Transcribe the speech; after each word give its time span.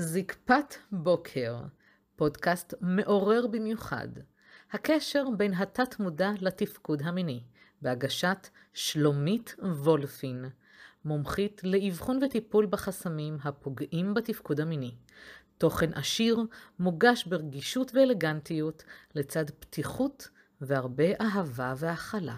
זקפת 0.00 0.74
בוקר, 0.92 1.56
פודקאסט 2.16 2.74
מעורר 2.80 3.46
במיוחד. 3.46 4.08
הקשר 4.72 5.24
בין 5.36 5.54
התת-מודע 5.54 6.30
לתפקוד 6.40 7.02
המיני, 7.02 7.42
בהגשת 7.82 8.48
שלומית 8.72 9.56
וולפין, 9.58 10.44
מומחית 11.04 11.60
לאבחון 11.64 12.22
וטיפול 12.22 12.66
בחסמים 12.66 13.38
הפוגעים 13.42 14.14
בתפקוד 14.14 14.60
המיני. 14.60 14.94
תוכן 15.58 15.92
עשיר, 15.94 16.38
מוגש 16.78 17.24
ברגישות 17.24 17.92
ואלגנטיות, 17.94 18.84
לצד 19.14 19.50
פתיחות 19.50 20.28
והרבה 20.60 21.04
אהבה 21.20 21.74
והכלה. 21.76 22.36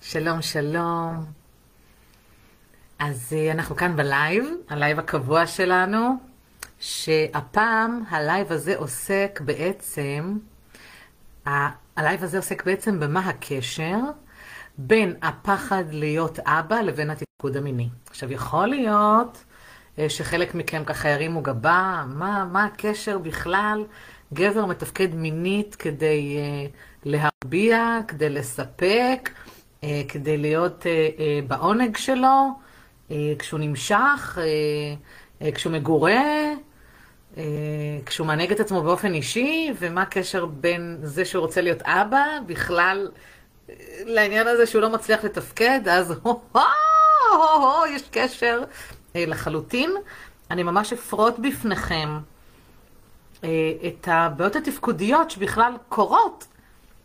שלום, 0.00 0.42
שלום. 0.42 1.43
אז 2.98 3.32
אה, 3.36 3.52
אנחנו 3.52 3.76
כאן 3.76 3.96
בלייב, 3.96 4.44
הלייב 4.68 4.98
הקבוע 4.98 5.46
שלנו, 5.46 6.16
שהפעם 6.80 8.02
הלייב 8.08 8.52
הזה 8.52 8.76
עוסק 8.76 9.40
בעצם, 9.44 10.38
הלייב 11.96 12.24
הזה 12.24 12.36
עוסק 12.36 12.64
בעצם 12.64 13.00
במה 13.00 13.20
הקשר 13.20 13.98
בין 14.78 15.14
הפחד 15.22 15.84
להיות 15.90 16.38
אבא 16.38 16.80
לבין 16.80 17.10
התפקוד 17.10 17.56
המיני. 17.56 17.88
עכשיו, 18.10 18.32
יכול 18.32 18.66
להיות 18.66 19.44
אה, 19.98 20.08
שחלק 20.08 20.54
מכם 20.54 20.82
ככה 20.86 21.08
ירימו 21.08 21.42
גבה, 21.42 22.04
מה, 22.08 22.44
מה 22.44 22.64
הקשר 22.64 23.18
בכלל? 23.18 23.84
גבר 24.32 24.66
מתפקד 24.66 25.14
מינית 25.14 25.74
כדי 25.74 26.36
אה, 26.36 26.70
להרביע, 27.04 27.98
כדי 28.08 28.30
לספק, 28.30 29.30
uh, 29.80 29.84
כדי 30.08 30.36
להיות 30.36 30.82
uh, 30.82 31.18
uh, 31.18 31.48
בעונג 31.48 31.96
שלו. 31.96 32.63
אה, 33.14 33.34
כשהוא 33.38 33.60
נמשך, 33.60 34.38
אה, 34.38 34.44
אה, 35.42 35.52
כשהוא 35.52 35.72
מגורה, 35.72 36.22
כשהוא 38.06 38.26
מנהיג 38.26 38.52
את 38.52 38.60
עצמו 38.60 38.82
באופן 38.82 39.14
אישי, 39.14 39.72
ומה 39.78 40.02
הקשר 40.02 40.46
בין 40.46 40.98
זה 41.02 41.24
שהוא 41.24 41.40
רוצה 41.40 41.60
להיות 41.60 41.82
אבא 41.82 42.24
בכלל 42.46 43.10
לעניין 44.04 44.46
הזה 44.46 44.66
שהוא 44.66 44.82
לא 44.82 44.90
מצליח 44.90 45.24
לתפקד, 45.24 45.88
אז 45.88 46.14
הו-הו, 46.22 47.86
יש 47.86 48.02
קשר 48.10 48.62
לחלוטין. 49.14 49.90
אני 50.50 50.62
ממש 50.62 50.92
אפרוט 50.92 51.34
בפניכם 51.38 52.18
את 53.40 54.06
הבעיות 54.06 54.56
התפקודיות 54.56 55.30
שבכלל 55.30 55.72
קורות 55.88 56.46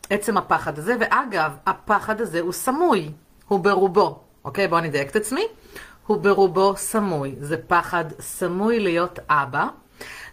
עצם 0.09 0.37
הפחד 0.37 0.79
הזה, 0.79 0.95
ואגב, 0.99 1.51
הפחד 1.65 2.21
הזה 2.21 2.39
הוא 2.39 2.51
סמוי, 2.51 3.11
הוא 3.47 3.59
ברובו. 3.59 4.19
אוקיי? 4.45 4.67
בואו 4.67 4.81
נדייק 4.81 5.09
את 5.09 5.15
עצמי. 5.15 5.47
הוא 6.09 6.17
ברובו 6.17 6.73
סמוי. 6.77 7.35
זה 7.39 7.57
פחד 7.67 8.05
סמוי 8.19 8.79
להיות 8.79 9.19
אבא. 9.29 9.67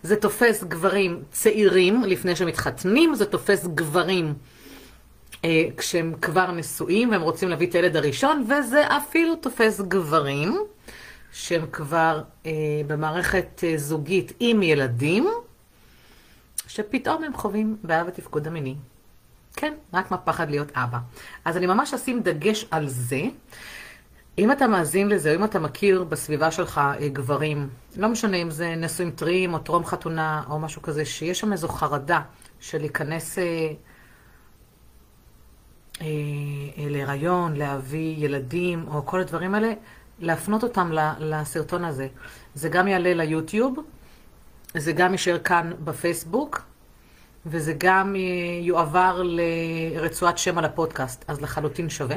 זה 0.02 0.16
תופס 0.16 0.64
גברים 0.64 1.22
צעירים 1.32 2.02
לפני 2.02 2.36
שמתחתנים, 2.36 3.14
זה 3.14 3.26
תופס 3.26 3.66
גברים 3.66 4.34
אה, 5.44 5.64
כשהם 5.76 6.14
כבר 6.22 6.50
נשואים 6.50 7.10
והם 7.10 7.22
רוצים 7.22 7.48
להביא 7.48 7.66
את 7.66 7.74
הילד 7.74 7.96
הראשון, 7.96 8.46
וזה 8.48 8.84
אפילו 8.86 9.36
תופס 9.36 9.80
גברים 9.80 10.58
שהם 11.32 11.66
כבר 11.72 12.22
אה, 12.46 12.50
במערכת 12.86 13.64
אה, 13.64 13.72
זוגית 13.76 14.32
עם 14.40 14.62
ילדים, 14.62 15.28
שפתאום 16.68 17.24
הם 17.24 17.36
חווים 17.36 17.76
בעיה 17.82 18.04
בתפקוד 18.04 18.46
המיני. 18.46 18.74
כן, 19.56 19.74
רק 19.94 20.10
מהפחד 20.10 20.50
להיות 20.50 20.68
אבא. 20.74 20.98
אז 21.44 21.56
אני 21.56 21.66
ממש 21.66 21.94
אשים 21.94 22.22
דגש 22.22 22.66
על 22.70 22.88
זה. 22.88 23.20
אם 24.38 24.52
אתה 24.52 24.66
מאזין 24.66 25.08
לזה, 25.08 25.30
או 25.30 25.34
אם 25.34 25.44
אתה 25.44 25.58
מכיר 25.58 26.04
בסביבה 26.04 26.50
שלך 26.50 26.78
אה, 26.78 27.08
גברים, 27.08 27.68
לא 27.96 28.08
משנה 28.08 28.36
אם 28.36 28.50
זה 28.50 28.74
נשואים 28.76 29.10
טריים 29.10 29.54
או 29.54 29.58
טרום 29.58 29.84
חתונה 29.84 30.42
או 30.50 30.58
משהו 30.58 30.82
כזה, 30.82 31.04
שיש 31.04 31.40
שם 31.40 31.52
איזו 31.52 31.68
חרדה 31.68 32.20
של 32.60 32.78
להיכנס 32.78 33.38
אה, 33.38 33.44
אה, 36.00 36.06
אה, 36.78 36.88
להיריון, 36.88 37.56
להביא 37.56 38.14
ילדים, 38.18 38.84
או 38.88 39.06
כל 39.06 39.20
הדברים 39.20 39.54
האלה, 39.54 39.72
להפנות 40.18 40.62
אותם 40.62 40.90
לסרטון 41.18 41.84
הזה. 41.84 42.08
זה 42.54 42.68
גם 42.68 42.88
יעלה 42.88 43.14
ליוטיוב, 43.14 43.78
זה 44.74 44.92
גם 44.92 45.12
יישאר 45.12 45.38
כאן 45.38 45.72
בפייסבוק, 45.84 46.62
וזה 47.46 47.74
גם 47.78 48.16
אה, 48.16 48.20
יועבר 48.62 49.22
לרצועת 49.24 50.38
שם 50.38 50.58
על 50.58 50.64
הפודקאסט, 50.64 51.24
אז 51.28 51.40
לחלוטין 51.40 51.90
שווה. 51.90 52.16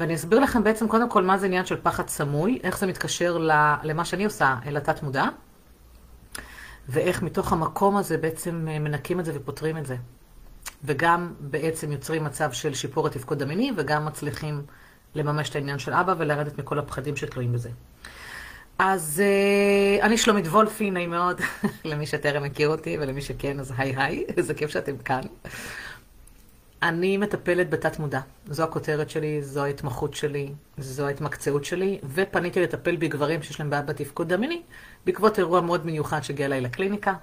ואני 0.00 0.14
אסביר 0.14 0.40
לכם 0.40 0.64
בעצם 0.64 0.88
קודם 0.88 1.10
כל 1.10 1.22
מה 1.22 1.38
זה 1.38 1.46
עניין 1.46 1.66
של 1.66 1.76
פחד 1.82 2.08
סמוי, 2.08 2.58
איך 2.62 2.78
זה 2.78 2.86
מתקשר 2.86 3.38
למה 3.82 4.04
שאני 4.04 4.24
עושה, 4.24 4.56
אל 4.66 4.76
התת 4.76 5.02
מודע, 5.02 5.24
ואיך 6.88 7.22
מתוך 7.22 7.52
המקום 7.52 7.96
הזה 7.96 8.18
בעצם 8.18 8.66
אה, 8.70 8.78
מנקים 8.78 9.20
את 9.20 9.24
זה 9.24 9.32
ופותרים 9.34 9.76
את 9.76 9.86
זה. 9.86 9.96
וגם 10.84 11.32
בעצם 11.40 11.92
יוצרים 11.92 12.24
מצב 12.24 12.52
של 12.52 12.74
שיפור 12.74 13.06
התפקוד 13.06 13.42
המיני, 13.42 13.72
וגם 13.76 14.06
מצליחים 14.06 14.62
לממש 15.14 15.50
את 15.50 15.56
העניין 15.56 15.78
של 15.78 15.92
אבא 15.92 16.14
ולרדת 16.18 16.58
מכל 16.58 16.78
הפחדים 16.78 17.16
שתלויים 17.16 17.52
בזה. 17.52 17.70
אז 18.78 19.22
uh, 19.22 20.02
אני 20.04 20.18
שלומית 20.18 20.46
וולפי, 20.46 20.90
נעים 20.90 21.10
מאוד, 21.10 21.40
למי 21.84 22.06
שטרם 22.06 22.42
מכיר 22.42 22.68
אותי, 22.68 22.96
ולמי 23.00 23.22
שכן, 23.22 23.60
אז 23.60 23.72
היי 23.76 23.94
היי, 23.96 24.24
איזה 24.36 24.54
כיף 24.54 24.70
שאתם 24.70 24.98
כאן. 24.98 25.22
אני 26.82 27.16
מטפלת 27.16 27.70
בתת 27.70 27.98
מודע. 27.98 28.20
זו 28.46 28.64
הכותרת 28.64 29.10
שלי, 29.10 29.42
זו 29.42 29.64
ההתמחות 29.64 30.14
שלי, 30.14 30.52
זו 30.78 31.06
ההתמקצעות 31.06 31.64
שלי, 31.64 31.98
ופניתי 32.14 32.62
לטפל 32.62 32.96
בגברים 32.96 33.42
שיש 33.42 33.60
להם 33.60 33.70
בעיה 33.70 33.82
בתפקוד 33.82 34.32
המיני, 34.32 34.62
בעקבות 35.06 35.38
אירוע 35.38 35.60
מאוד 35.60 35.86
מיוחד 35.86 36.20
שהגיע 36.20 36.46
אליי 36.46 36.60
לקליניקה. 36.60 37.14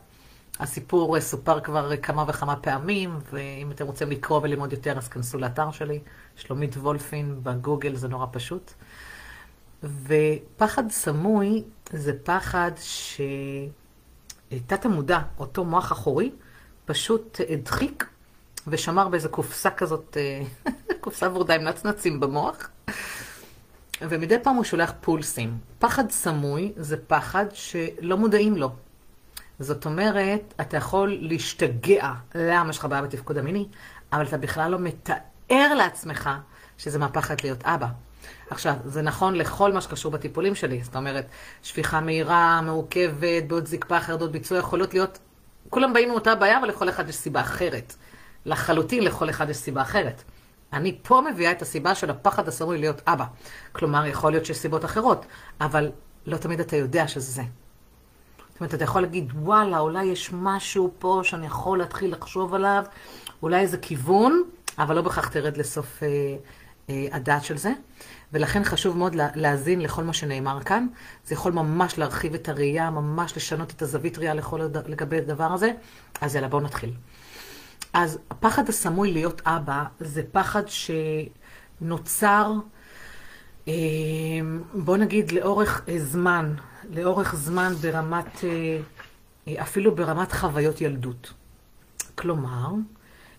הסיפור 0.60 1.16
אה, 1.16 1.22
סופר 1.22 1.60
כבר 1.60 1.98
כמה 1.98 2.26
וכמה 2.28 2.56
פעמים, 2.56 3.20
ואם 3.32 3.72
אתם 3.72 3.86
רוצים 3.86 4.12
לקרוא 4.12 4.40
וללמוד 4.44 4.74
יותר, 4.74 4.98
אז 4.98 5.08
כנסו 5.08 5.38
לאתר 5.38 5.72
שלי, 5.72 6.00
שלומית 6.36 6.78
וולפין, 6.78 7.40
בגוגל, 7.44 7.96
זה 7.96 8.08
נורא 8.08 8.26
פשוט. 8.32 8.74
ופחד 9.84 10.92
סמוי 10.92 11.64
זה 11.92 12.14
פחד 12.24 12.72
שתת 12.78 13.66
המודע, 14.86 15.20
אותו 15.40 15.66
מוח 15.66 15.92
אחורי, 15.92 16.32
פשוט 16.86 17.40
הדחיק 17.50 18.06
ושמר 18.68 19.08
באיזה 19.08 19.30
קופסה 19.30 19.70
כזאת, 19.70 20.18
אה, 20.18 20.72
קופסה 21.02 21.30
ורודה 21.32 21.56
עם 21.56 21.64
נצנצים 21.64 22.20
במוח, 22.20 22.70
ומדי 24.02 24.40
פעם 24.44 24.56
הוא 24.56 24.64
שולח 24.64 24.94
פולסים. 25.02 25.58
פחד 25.80 26.12
סמוי 26.12 26.72
זה 26.78 26.98
פחד 27.08 27.46
שלא 27.54 28.18
מודעים 28.18 28.58
לו. 28.58 28.70
זאת 29.60 29.86
אומרת, 29.86 30.54
אתה 30.62 30.78
יכול 30.78 31.18
להשתגע 31.22 32.12
למה 32.36 32.70
יש 32.70 32.78
לך 32.78 32.86
בעיה 32.86 33.02
בתפקוד 33.02 33.38
המיני, 33.38 33.66
אבל 34.14 34.26
אתה 34.26 34.38
בכלל 34.38 34.72
לא 34.72 34.80
מתאר 34.80 35.74
לעצמך 35.78 36.30
שזה 36.78 37.00
מהפחד 37.00 37.36
להיות 37.44 37.64
אבא. 37.64 37.88
עכשיו, 38.50 38.74
זה 38.86 39.02
נכון 39.02 39.36
לכל 39.36 39.74
מה 39.74 39.82
שקשור 39.82 40.12
בטיפולים 40.12 40.56
שלי. 40.56 40.84
זאת 40.84 40.96
אומרת, 40.96 41.26
שפיכה 41.64 42.02
מהירה, 42.02 42.62
מעוכבת, 42.62 43.44
בעוד 43.48 43.66
זקפה, 43.66 44.00
חרדות 44.00 44.32
ביצוע, 44.32 44.58
יכולות 44.58 44.94
להיות... 44.94 45.20
כולם 45.70 45.94
באים 45.94 46.10
מאותה 46.10 46.36
בעיה, 46.36 46.60
אבל 46.60 46.68
לכל 46.68 46.90
אחד 46.90 47.10
יש 47.10 47.16
סיבה 47.16 47.42
אחרת. 47.42 47.96
לחלוטין 48.46 49.04
לכל 49.04 49.30
אחד 49.30 49.50
יש 49.50 49.58
סיבה 49.58 49.82
אחרת. 49.82 50.24
אני 50.74 50.98
פה 51.02 51.22
מביאה 51.32 51.52
את 51.52 51.62
הסיבה 51.62 51.96
של 51.96 52.10
הפחד 52.10 52.48
הסמוי 52.48 52.78
להיות 52.78 53.02
אבא. 53.08 53.26
כלומר, 53.72 54.06
יכול 54.06 54.32
להיות 54.32 54.46
שיש 54.46 54.58
סיבות 54.58 54.86
אחרות, 54.86 55.26
אבל 55.62 55.92
לא 56.26 56.38
תמיד 56.38 56.60
אתה 56.60 56.76
יודע 56.76 57.08
שזה 57.08 57.32
זה. 57.32 57.44
זאת 58.58 58.60
אומרת, 58.62 58.74
אתה 58.74 58.84
יכול 58.84 59.02
להגיד, 59.02 59.32
וואלה, 59.36 59.80
אולי 59.80 60.06
יש 60.06 60.30
משהו 60.34 60.92
פה 61.00 61.22
שאני 61.24 61.46
יכול 61.46 61.78
להתחיל 61.78 62.12
לחשוב 62.12 62.54
עליו, 62.54 62.84
אולי 63.44 63.60
איזה 63.60 63.78
כיוון, 63.78 64.44
אבל 64.78 64.96
לא 64.96 65.02
בכך 65.02 65.30
תרד 65.30 65.58
לסוף 65.58 66.04
אה, 66.04 66.08
אה, 66.90 67.08
הדעת 67.12 67.44
של 67.44 67.58
זה. 67.58 67.72
ולכן 68.34 68.64
חשוב 68.64 68.98
מאוד 68.98 69.16
להאזין 69.36 69.82
לכל 69.82 70.04
מה 70.04 70.14
שנאמר 70.14 70.64
כאן. 70.64 70.88
זה 71.26 71.34
יכול 71.34 71.52
ממש 71.52 71.98
להרחיב 71.98 72.34
את 72.34 72.50
הראייה, 72.50 72.90
ממש 72.90 73.38
לשנות 73.38 73.72
את 73.72 73.82
הזווית 73.82 74.18
ראייה 74.18 74.34
לכל, 74.34 74.62
לגבי 74.88 75.18
הדבר 75.18 75.54
הזה. 75.54 75.72
אז 76.22 76.36
יאללה, 76.36 76.48
בואו 76.48 76.62
נתחיל. 76.62 76.94
אז 77.98 78.20
הפחד 78.32 78.70
הסמוי 78.70 79.12
להיות 79.12 79.42
אבא 79.46 79.84
זה 80.00 80.22
פחד 80.32 80.64
שנוצר, 81.82 82.54
אה, 83.68 83.74
בוא 84.74 84.98
נגיד, 84.98 85.32
לאורך 85.32 85.82
אה, 85.88 86.00
זמן, 86.00 86.54
לאורך 86.90 87.36
זמן 87.36 87.74
ברמת, 87.82 88.44
אה, 89.48 89.62
אפילו 89.62 89.96
ברמת 89.96 90.32
חוויות 90.32 90.82
ילדות. 90.82 91.34
כלומר, 92.16 92.72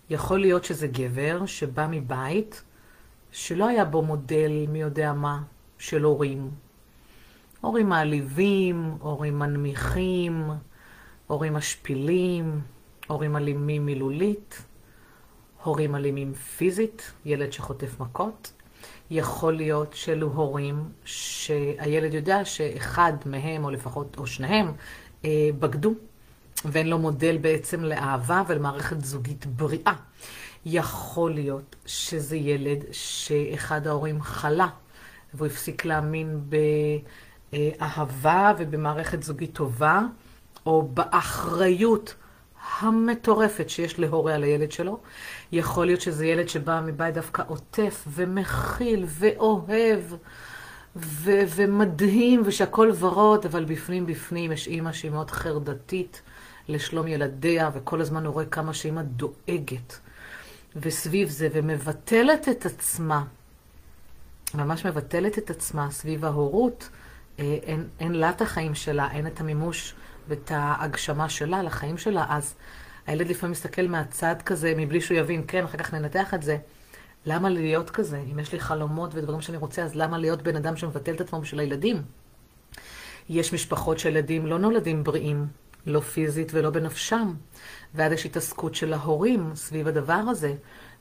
יכול 0.09 0.39
להיות 0.39 0.63
שזה 0.63 0.87
גבר 0.87 1.45
שבא 1.45 1.87
מבית 1.89 2.63
שלא 3.31 3.67
היה 3.67 3.85
בו 3.85 4.01
מודל 4.01 4.51
מי 4.69 4.81
יודע 4.81 5.13
מה 5.13 5.41
של 5.77 6.03
הורים. 6.03 6.49
הורים 7.61 7.89
מעליבים, 7.89 8.97
הורים 8.99 9.39
מנמיכים, 9.39 10.49
הורים 11.27 11.53
משפילים, 11.53 12.61
הורים 13.09 13.35
אלימים 13.35 13.85
מילולית, 13.85 14.61
הורים 15.63 15.95
אלימים 15.95 16.33
פיזית, 16.33 17.11
ילד 17.25 17.53
שחוטף 17.53 17.99
מכות, 17.99 18.51
יכול 19.11 19.55
להיות 19.55 19.93
שאלו 19.93 20.27
הורים 20.27 20.89
שהילד 21.05 22.13
יודע 22.13 22.45
שאחד 22.45 23.13
מהם, 23.25 23.63
או 23.63 23.69
לפחות, 23.69 24.15
או 24.17 24.27
שניהם, 24.27 24.71
אה, 25.25 25.49
בגדו, 25.59 25.93
ואין 26.65 26.87
לו 26.87 26.99
מודל 26.99 27.37
בעצם 27.37 27.83
לאהבה 27.83 28.43
ולמערכת 28.47 29.01
זוגית 29.01 29.45
בריאה. 29.45 29.93
יכול 30.65 31.33
להיות 31.33 31.75
שזה 31.85 32.35
ילד 32.35 32.83
שאחד 32.91 33.87
ההורים 33.87 34.21
חלה, 34.21 34.67
והוא 35.33 35.47
הפסיק 35.47 35.85
להאמין 35.85 36.41
באהבה 37.51 38.53
ובמערכת 38.57 39.23
זוגית 39.23 39.53
טובה, 39.53 40.01
או 40.65 40.89
באחריות 40.93 42.15
המטורפת 42.79 43.69
שיש 43.69 43.99
להורה 43.99 44.35
על 44.35 44.43
הילד 44.43 44.71
שלו. 44.71 44.99
יכול 45.51 45.85
להיות 45.85 46.01
שזה 46.01 46.25
ילד 46.25 46.49
שבא 46.49 46.81
מבית 46.85 47.13
דווקא 47.13 47.43
עוטף 47.47 48.07
ומכיל 48.07 49.05
ואוהב 49.07 50.01
ו- 50.95 51.43
ומדהים 51.55 52.41
ושהכול 52.45 52.91
ורוד, 52.99 53.45
אבל 53.45 53.65
בפנים 53.65 54.05
בפנים 54.05 54.51
יש 54.51 54.67
אימא 54.67 54.91
שהיא 54.91 55.11
מאוד 55.11 55.31
חרדתית 55.31 56.21
לשלום 56.67 57.07
ילדיה, 57.07 57.69
וכל 57.73 58.01
הזמן 58.01 58.25
הוא 58.25 58.33
רואה 58.33 58.45
כמה 58.45 58.73
שאימא 58.73 59.01
דואגת. 59.01 59.99
וסביב 60.75 61.29
זה, 61.29 61.47
ומבטלת 61.51 62.49
את 62.49 62.65
עצמה, 62.65 63.23
ממש 64.53 64.85
מבטלת 64.85 65.37
את 65.37 65.49
עצמה 65.49 65.91
סביב 65.91 66.25
ההורות, 66.25 66.89
אה, 67.39 67.57
אין, 67.63 67.87
אין 67.99 68.11
לה 68.11 68.29
את 68.29 68.41
החיים 68.41 68.75
שלה, 68.75 69.11
אין 69.11 69.27
את 69.27 69.39
המימוש 69.39 69.93
ואת 70.27 70.51
ההגשמה 70.51 71.29
שלה 71.29 71.63
לחיים 71.63 71.97
שלה, 71.97 72.25
אז 72.29 72.55
הילד 73.07 73.27
לפעמים 73.27 73.51
מסתכל 73.51 73.87
מהצד 73.87 74.35
כזה, 74.45 74.73
מבלי 74.77 75.01
שהוא 75.01 75.17
יבין, 75.17 75.43
כן, 75.47 75.63
אחר 75.63 75.77
כך 75.77 75.93
ננתח 75.93 76.33
את 76.33 76.43
זה. 76.43 76.57
למה 77.25 77.49
להיות 77.49 77.89
כזה? 77.89 78.21
אם 78.31 78.39
יש 78.39 78.53
לי 78.53 78.59
חלומות 78.59 79.15
ודברים 79.15 79.41
שאני 79.41 79.57
רוצה, 79.57 79.83
אז 79.83 79.95
למה 79.95 80.17
להיות 80.17 80.41
בן 80.41 80.55
אדם 80.55 80.77
שמבטל 80.77 81.13
את 81.13 81.21
עצמו 81.21 81.41
בשביל 81.41 81.59
הילדים? 81.59 82.01
יש 83.29 83.53
משפחות 83.53 83.99
שילדים 83.99 84.47
לא 84.47 84.59
נולדים 84.59 85.03
בריאים, 85.03 85.47
לא 85.85 85.99
פיזית 85.99 86.51
ולא 86.53 86.69
בנפשם, 86.69 87.33
ואז 87.95 88.11
יש 88.11 88.25
התעסקות 88.25 88.75
של 88.75 88.93
ההורים 88.93 89.51
סביב 89.55 89.87
הדבר 89.87 90.13
הזה, 90.13 90.53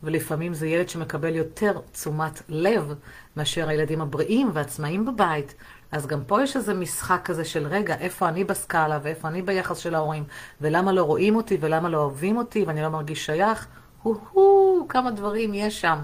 ולפעמים 0.03 0.55
זה 0.55 0.67
ילד 0.67 0.88
שמקבל 0.88 1.37
יותר 1.37 1.81
תשומת 1.93 2.43
לב 2.49 2.94
מאשר 3.37 3.69
הילדים 3.69 4.00
הבריאים 4.00 4.50
והעצמאים 4.55 5.05
בבית, 5.05 5.55
אז 5.93 6.06
גם 6.06 6.25
פה 6.26 6.43
יש 6.43 6.56
איזה 6.56 6.75
משחק 6.75 7.20
כזה 7.25 7.44
של 7.44 7.67
רגע, 7.67 7.94
איפה 7.94 8.29
אני 8.29 8.44
בסקאלה 8.44 8.99
ואיפה 9.02 9.29
אני 9.29 9.43
ביחס 9.43 9.79
של 9.79 9.94
ההורים, 9.94 10.25
ולמה 10.61 10.93
לא 10.93 11.02
רואים 11.02 11.37
אותי 11.37 11.58
ולמה 11.61 11.88
לא 11.88 11.99
אוהבים 11.99 12.37
אותי 12.37 12.64
ואני 12.64 12.82
לא 12.82 12.88
מרגיש 12.88 13.26
שייך. 13.26 13.67
הו-הו, 14.02 14.87
כמה 14.88 15.11
דברים 15.11 15.55
יש 15.55 15.81
שם. 15.81 15.99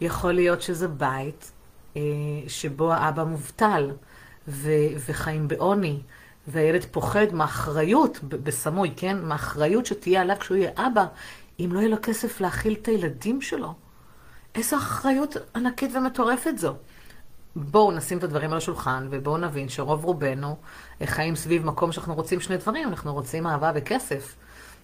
יכול 0.00 0.32
להיות 0.32 0.62
שזה 0.62 0.88
בית 0.88 1.52
אה, 1.96 2.02
שבו 2.48 2.92
האבא 2.92 3.24
מובטל 3.24 3.90
ו- 4.48 4.70
וחיים 5.06 5.48
בעוני, 5.48 6.00
והילד 6.48 6.84
פוחד 6.90 7.26
מאחריות, 7.32 8.20
בסמוי, 8.22 8.92
כן? 8.96 9.18
מאחריות 9.18 9.86
שתהיה 9.86 10.20
עליו 10.20 10.36
כשהוא 10.40 10.56
יהיה 10.56 10.70
אבא, 10.76 11.06
אם 11.60 11.70
לא 11.72 11.78
יהיה 11.78 11.88
לו 11.88 11.96
כסף 12.02 12.40
להאכיל 12.40 12.76
את 12.82 12.88
הילדים 12.88 13.40
שלו. 13.40 13.74
איזו 14.54 14.76
אחריות 14.76 15.36
ענקית 15.56 15.90
ומטורפת 15.94 16.58
זו. 16.58 16.74
בואו 17.56 17.92
נשים 17.92 18.18
את 18.18 18.24
הדברים 18.24 18.52
על 18.52 18.58
השולחן, 18.58 19.08
ובואו 19.10 19.36
נבין 19.36 19.68
שרוב 19.68 20.04
רובנו 20.04 20.56
חיים 21.04 21.36
סביב 21.36 21.66
מקום 21.66 21.92
שאנחנו 21.92 22.14
רוצים 22.14 22.40
שני 22.40 22.56
דברים, 22.56 22.88
אנחנו 22.88 23.12
רוצים 23.14 23.46
אהבה 23.46 23.72
וכסף, 23.74 24.36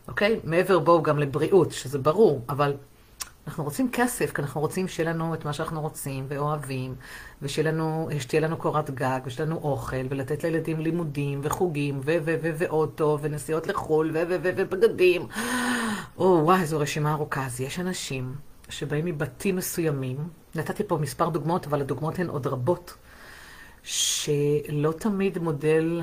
אוקיי? 0.08 0.40
מעבר 0.44 0.78
בואו 0.78 1.02
גם 1.02 1.18
לבריאות, 1.18 1.72
שזה 1.72 1.98
ברור, 1.98 2.44
אבל 2.48 2.74
אנחנו 3.46 3.64
רוצים 3.64 3.90
כסף, 3.92 4.32
כי 4.32 4.42
אנחנו 4.42 4.60
רוצים 4.60 4.88
שיהיה 4.88 5.12
לנו 5.12 5.34
את 5.34 5.44
מה 5.44 5.52
שאנחנו 5.52 5.80
רוצים 5.80 6.26
ואוהבים, 6.28 6.94
ושתהיה 7.42 7.72
לנו, 7.72 8.08
לנו 8.40 8.56
קורת 8.56 8.90
גג, 8.90 9.20
ושיהיה 9.24 9.46
לנו 9.46 9.56
אוכל, 9.56 10.06
ולתת 10.10 10.44
לילדים 10.44 10.80
לימודים 10.80 11.40
וחוגים, 11.42 12.00
ו- 12.04 12.16
ו- 12.24 12.36
ו- 12.42 12.52
ואוטו, 12.58 13.18
ונסיעות 13.22 13.66
לחו"ל, 13.66 14.10
ו- 14.14 14.22
ו- 14.28 14.36
ו- 14.42 14.52
ובגדים. 14.56 15.26
או, 16.18 16.40
וואי, 16.44 16.66
זו 16.66 16.78
רשימה 16.78 17.12
ארוכה. 17.12 17.46
אז 17.46 17.60
יש 17.60 17.80
אנשים 17.80 18.34
שבאים 18.68 19.04
מבתים 19.04 19.56
מסוימים, 19.56 20.16
נתתי 20.54 20.84
פה 20.84 20.96
מספר 20.96 21.28
דוגמאות, 21.28 21.66
אבל 21.66 21.80
הדוגמאות 21.80 22.18
הן 22.18 22.28
עוד 22.28 22.46
רבות, 22.46 22.94
שלא 23.82 24.92
תמיד 24.98 25.38
מודל, 25.38 26.02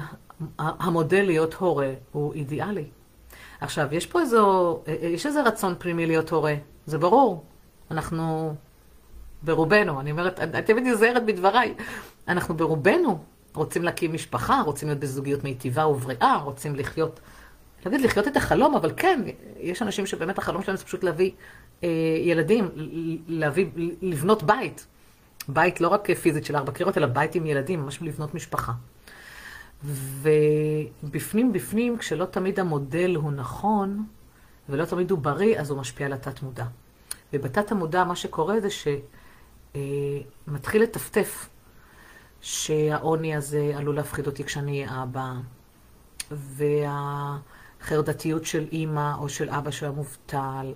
המודל 0.59 1.21
להיות 1.21 1.53
הורה 1.53 1.94
הוא 2.12 2.33
אידיאלי. 2.33 2.85
עכשיו, 3.62 3.88
יש 3.91 4.06
פה 4.06 4.21
איזו, 4.21 4.79
יש 5.01 5.25
איזה 5.25 5.44
רצון 5.44 5.75
פנימי 5.79 6.06
להיות 6.06 6.29
הורה, 6.29 6.56
זה 6.85 6.97
ברור. 6.97 7.44
אנחנו, 7.91 8.56
ברובנו, 9.44 10.00
אני 10.00 10.11
אומרת, 10.11 10.39
אני 10.39 10.61
תמיד 10.61 10.83
נזהרת 10.83 11.25
בדבריי, 11.25 11.73
אנחנו 12.27 12.57
ברובנו 12.57 13.23
רוצים 13.56 13.83
להקים 13.83 14.13
משפחה, 14.13 14.61
רוצים 14.61 14.88
להיות 14.88 15.00
בזוגיות 15.00 15.44
מיטיבה 15.44 15.88
ובריאה, 15.88 16.38
רוצים 16.38 16.75
לחיות, 16.75 17.19
אגיד 17.88 18.01
לחיות 18.01 18.27
את 18.27 18.38
החלום, 18.38 18.75
אבל 18.75 18.91
כן, 18.97 19.21
יש 19.59 19.81
אנשים 19.81 20.06
שבאמת 20.06 20.38
החלום 20.38 20.63
שלהם 20.63 20.77
זה 20.77 20.85
פשוט 20.85 21.03
להביא 21.03 21.31
ילדים, 22.23 22.69
להביא, 23.27 23.65
לבנות 24.01 24.43
בית. 24.43 24.87
בית 25.47 25.81
לא 25.81 25.87
רק 25.87 26.11
פיזית 26.11 26.45
של 26.45 26.55
ארבע 26.55 26.71
קירות, 26.71 26.97
אלא 26.97 27.07
בית 27.07 27.35
עם 27.35 27.45
ילדים, 27.45 27.81
ממש 27.81 28.01
לבנות 28.01 28.33
משפחה. 28.33 28.71
ובפנים 29.83 31.53
בפנים, 31.53 31.97
כשלא 31.97 32.25
תמיד 32.25 32.59
המודל 32.59 33.15
הוא 33.15 33.31
נכון, 33.31 34.05
ולא 34.69 34.85
תמיד 34.85 35.11
הוא 35.11 35.19
בריא, 35.19 35.59
אז 35.59 35.69
הוא 35.69 35.79
משפיע 35.79 36.05
על 36.05 36.13
התת 36.13 36.41
מודע. 36.41 36.65
ובתת 37.33 37.71
המודע 37.71 38.03
מה 38.03 38.15
שקורה 38.15 38.59
זה 38.59 38.69
שמתחיל 38.69 40.81
אה, 40.81 40.87
לטפטף 40.87 41.49
שהעוני 42.41 43.35
הזה 43.35 43.71
עלול 43.75 43.95
להפחיד 43.95 44.27
אותי 44.27 44.43
כשאני 44.43 44.85
אהיה 44.85 45.03
אבא, 45.03 45.33
והחרדתיות 47.81 48.45
של 48.45 48.67
אימא 48.71 49.15
או 49.17 49.29
של 49.29 49.49
אבא 49.49 49.71
שהיה 49.71 49.91
מובטל, 49.91 50.73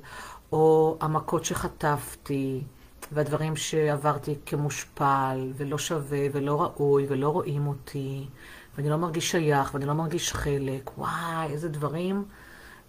או 0.51 0.97
המכות 1.01 1.45
שחטפתי, 1.45 2.63
והדברים 3.11 3.55
שעברתי 3.55 4.35
כמושפל, 4.45 5.51
ולא 5.55 5.77
שווה, 5.77 6.27
ולא 6.31 6.61
ראוי, 6.61 7.05
ולא 7.09 7.29
רואים 7.29 7.67
אותי, 7.67 8.27
ואני 8.75 8.89
לא 8.89 8.97
מרגיש 8.97 9.31
שייך, 9.31 9.73
ואני 9.73 9.85
לא 9.85 9.93
מרגיש 9.93 10.33
חלק, 10.33 10.97
וואי, 10.97 11.47
איזה 11.49 11.69
דברים. 11.69 12.25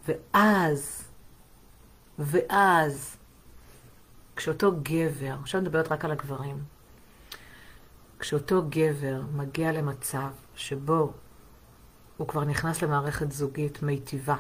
ואז, 0.09 1.05
ואז, 2.19 3.17
כשאותו 4.37 4.73
גבר, 4.83 5.35
עכשיו 5.43 5.61
אני 5.61 5.69
מדברת 5.69 5.93
רק 5.93 6.05
על 6.05 6.11
הגברים, 6.11 6.57
כשאותו 8.19 8.63
גבר 8.69 9.23
מגיע 9.35 9.73
למצב 9.73 10.29
שבו 10.55 11.13
הוא 12.17 12.29
כבר 12.29 12.45
נכנס 12.45 12.83
למערכת 12.83 13.33
זוגית 13.33 13.83
מיטיבה, 13.83 14.37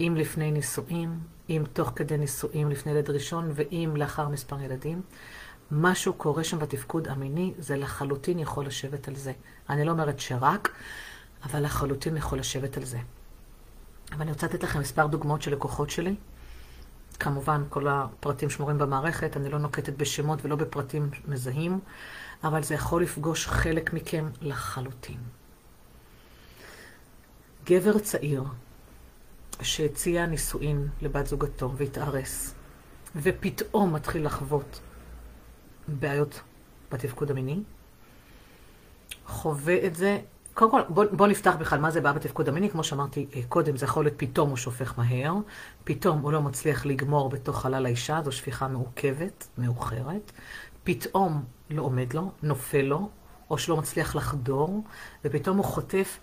אם 0.00 0.14
לפני 0.16 0.50
נישואים, 0.50 1.20
אם 1.50 1.62
תוך 1.72 1.92
כדי 1.96 2.16
נישואים 2.16 2.70
לפני 2.70 2.92
ילד 2.92 3.10
ראשון, 3.10 3.50
ואם 3.54 3.92
לאחר 3.96 4.28
מספר 4.28 4.60
ילדים, 4.60 5.02
משהו 5.70 6.12
קורה 6.12 6.44
שם 6.44 6.58
בתפקוד 6.58 7.08
המיני, 7.08 7.54
זה 7.58 7.76
לחלוטין 7.76 8.38
יכול 8.38 8.66
לשבת 8.66 9.08
על 9.08 9.14
זה. 9.14 9.32
אני 9.70 9.84
לא 9.84 9.90
אומרת 9.90 10.20
שרק, 10.20 10.68
אבל 11.44 11.64
לחלוטין 11.64 12.16
יכול 12.16 12.38
לשבת 12.38 12.76
על 12.76 12.84
זה. 12.84 12.98
אבל 14.12 14.22
אני 14.22 14.30
רוצה 14.30 14.46
לתת 14.46 14.62
לכם 14.62 14.80
מספר 14.80 15.06
דוגמאות 15.06 15.42
של 15.42 15.52
לקוחות 15.52 15.90
שלי. 15.90 16.14
כמובן, 17.20 17.64
כל 17.68 17.88
הפרטים 17.88 18.50
שמורים 18.50 18.78
במערכת, 18.78 19.36
אני 19.36 19.48
לא 19.48 19.58
נוקטת 19.58 19.92
בשמות 19.96 20.44
ולא 20.44 20.56
בפרטים 20.56 21.10
מזהים, 21.28 21.80
אבל 22.44 22.62
זה 22.62 22.74
יכול 22.74 23.02
לפגוש 23.02 23.46
חלק 23.46 23.92
מכם 23.92 24.28
לחלוטין. 24.40 25.18
גבר 27.64 27.98
צעיר 27.98 28.42
שהציע 29.62 30.26
נישואין 30.26 30.88
לבת 31.02 31.26
זוגתו 31.26 31.72
והתארס, 31.76 32.54
ופתאום 33.16 33.94
מתחיל 33.94 34.26
לחוות 34.26 34.80
בעיות 35.88 36.40
בתפקוד 36.92 37.30
המיני, 37.30 37.60
חווה 39.26 39.86
את 39.86 39.94
זה, 39.94 40.18
קודם 40.54 40.70
כל 40.70 40.80
בוא, 40.88 41.04
בוא 41.12 41.26
נפתח 41.26 41.54
בכלל 41.58 41.80
מה 41.80 41.90
זה 41.90 42.00
בעיה 42.00 42.12
בתפקוד 42.12 42.48
המיני, 42.48 42.70
כמו 42.70 42.84
שאמרתי 42.84 43.26
אה, 43.34 43.40
קודם, 43.48 43.76
זה 43.76 43.84
יכול 43.84 44.04
להיות 44.04 44.14
פתאום 44.16 44.48
הוא 44.48 44.56
שופך 44.56 44.98
מהר, 44.98 45.34
פתאום 45.84 46.18
הוא 46.18 46.32
לא 46.32 46.42
מצליח 46.42 46.86
לגמור 46.86 47.28
בתוך 47.28 47.62
חלל 47.62 47.86
האישה, 47.86 48.20
זו 48.24 48.32
שפיכה 48.32 48.68
מעוכבת, 48.68 49.48
מאוחרת, 49.58 50.32
פתאום 50.84 51.44
לא 51.70 51.82
עומד 51.82 52.12
לו, 52.12 52.30
נופל 52.42 52.82
לו, 52.82 53.08
או 53.50 53.58
שלא 53.58 53.76
מצליח 53.76 54.16
לחדור, 54.16 54.84
ופתאום 55.24 55.56
הוא 55.56 55.64
חוטף 55.64 56.18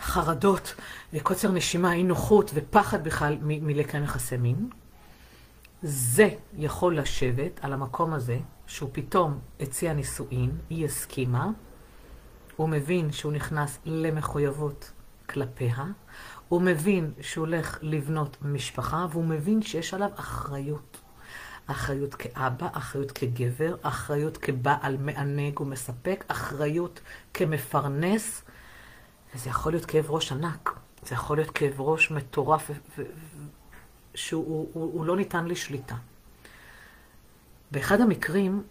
חרדות, 0.00 0.74
קוצר 1.22 1.50
נשימה, 1.52 1.92
אי 1.92 2.02
נוחות 2.02 2.50
ופחד 2.54 3.04
בכלל 3.04 3.36
מלקיים 3.42 4.04
יחסי 4.04 4.36
מין. 4.36 4.68
זה 5.82 6.28
יכול 6.56 6.98
לשבת 6.98 7.60
על 7.62 7.72
המקום 7.72 8.12
הזה, 8.12 8.38
שהוא 8.66 8.90
פתאום 8.92 9.38
הציע 9.60 9.92
נישואין, 9.92 10.50
היא 10.70 10.84
הסכימה, 10.84 11.50
הוא 12.56 12.68
מבין 12.68 13.12
שהוא 13.12 13.32
נכנס 13.32 13.78
למחויבות 13.84 14.92
כלפיה, 15.28 15.84
הוא 16.48 16.62
מבין 16.62 17.12
שהוא 17.20 17.46
הולך 17.46 17.78
לבנות 17.82 18.36
משפחה, 18.42 19.06
והוא 19.10 19.24
מבין 19.24 19.62
שיש 19.62 19.94
עליו 19.94 20.10
אחריות. 20.14 21.00
אחריות 21.66 22.14
כאבא, 22.14 22.68
אחריות 22.72 23.12
כגבר, 23.12 23.76
אחריות 23.82 24.36
כבעל 24.36 24.96
מענג 24.96 25.60
ומספק, 25.60 26.24
אחריות 26.28 27.00
כמפרנס, 27.34 28.42
וזה 29.34 29.50
יכול 29.50 29.72
להיות 29.72 29.84
כאב 29.84 30.10
ראש 30.10 30.32
ענק, 30.32 30.78
זה 31.02 31.14
יכול 31.14 31.36
להיות 31.36 31.50
כאב 31.50 31.80
ראש 31.80 32.10
מטורף, 32.10 32.70
שהוא 34.14 34.68
הוא, 34.72 34.92
הוא 34.94 35.04
לא 35.04 35.16
ניתן 35.16 35.44
לשליטה. 35.44 35.94
באחד 37.70 38.00
המקרים 38.00 38.62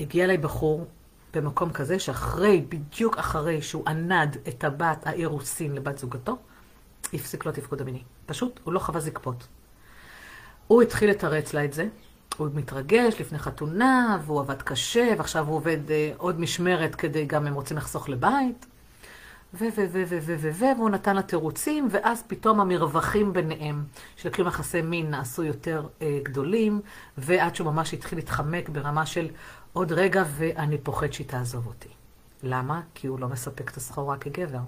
הגיע 0.00 0.24
אליי 0.24 0.38
בחור 0.38 0.86
במקום 1.34 1.72
כזה, 1.72 1.98
שאחרי, 1.98 2.64
בדיוק 2.68 3.18
אחרי 3.18 3.62
שהוא 3.62 3.88
ענד 3.88 4.36
את 4.48 4.64
הבת 4.64 5.06
האירוסין 5.06 5.74
לבת 5.74 5.98
זוגתו, 5.98 6.38
הפסיק 7.12 7.44
לו 7.44 7.52
התפקוד 7.52 7.80
המיני. 7.80 8.02
פשוט, 8.26 8.60
הוא 8.64 8.74
לא 8.74 8.78
חווה 8.78 9.00
זקפות. 9.00 9.46
הוא 10.66 10.82
התחיל 10.82 11.10
לתרץ 11.10 11.54
לה 11.54 11.64
את 11.64 11.72
זה, 11.72 11.88
הוא 12.36 12.48
מתרגש 12.54 13.20
לפני 13.20 13.38
חתונה, 13.38 14.18
והוא 14.24 14.40
עבד 14.40 14.62
קשה, 14.62 15.14
ועכשיו 15.18 15.46
הוא 15.46 15.56
עובד 15.56 15.90
אה, 15.90 16.12
עוד 16.16 16.40
משמרת 16.40 16.94
כדי 16.94 17.24
גם 17.24 17.46
הם 17.46 17.54
רוצים 17.54 17.76
לחסוך 17.76 18.08
לבית. 18.08 18.66
ו, 19.58 19.64
ו, 19.64 19.84
ו, 19.92 20.02
ו, 20.08 20.18
ו, 20.20 20.36
ו, 20.40 20.50
ו, 20.52 20.72
והוא 20.76 20.90
נתן 20.90 21.16
לה 21.16 21.22
תירוצים, 21.22 21.88
ואז 21.90 22.24
פתאום 22.26 22.60
המרווחים 22.60 23.32
ביניהם 23.32 23.84
של 24.16 24.28
קיום 24.28 24.48
יחסי 24.48 24.82
מין 24.82 25.10
נעשו 25.10 25.44
יותר 25.44 25.86
אה, 26.02 26.18
גדולים, 26.22 26.80
ועד 27.18 27.54
שהוא 27.54 27.72
ממש 27.72 27.94
התחיל 27.94 28.18
להתחמק 28.18 28.68
ברמה 28.68 29.06
של 29.06 29.28
עוד 29.72 29.92
רגע 29.92 30.24
ואני 30.28 30.78
פוחד 30.78 31.12
שהיא 31.12 31.26
תעזוב 31.26 31.66
אותי. 31.66 31.88
למה? 32.42 32.80
כי 32.94 33.06
הוא 33.06 33.18
לא 33.18 33.28
מספק 33.28 33.70
את 33.70 33.76
הסחורה 33.76 34.16
כגבר. 34.16 34.60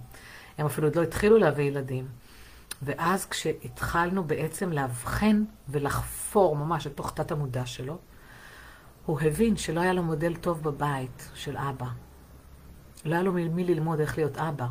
הם 0.59 0.67
אפילו 0.67 0.87
עוד 0.87 0.97
לא 0.97 1.03
התחילו 1.03 1.39
להביא 1.39 1.65
ילדים. 1.65 2.07
ואז 2.83 3.27
כשהתחלנו 3.27 4.25
בעצם 4.25 4.73
לאבחן 4.73 5.45
ולחפור 5.69 6.57
ממש 6.57 6.87
לתוך 6.87 7.13
תת 7.15 7.33
המודע 7.33 7.67
שלו, 7.67 7.99
הוא 9.07 9.21
הבין 9.21 9.57
שלא 9.57 9.81
היה 9.81 9.93
לו 9.93 10.03
מודל 10.03 10.37
טוב 10.37 10.63
בבית 10.63 11.31
של 11.35 11.57
אבא. 11.57 11.87
לא 13.07 13.15
היה 13.15 13.23
לו 13.23 13.33
מי 13.33 13.65
ללמוד 13.65 14.01
איך 14.01 14.19
להיות 14.19 14.39
אבא. 14.39 14.67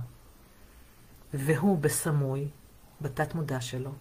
והוא 1.33 1.77
בסמוי, 1.77 2.47
בתת 3.01 3.35
מודע 3.35 3.61
שלו, 3.61 3.91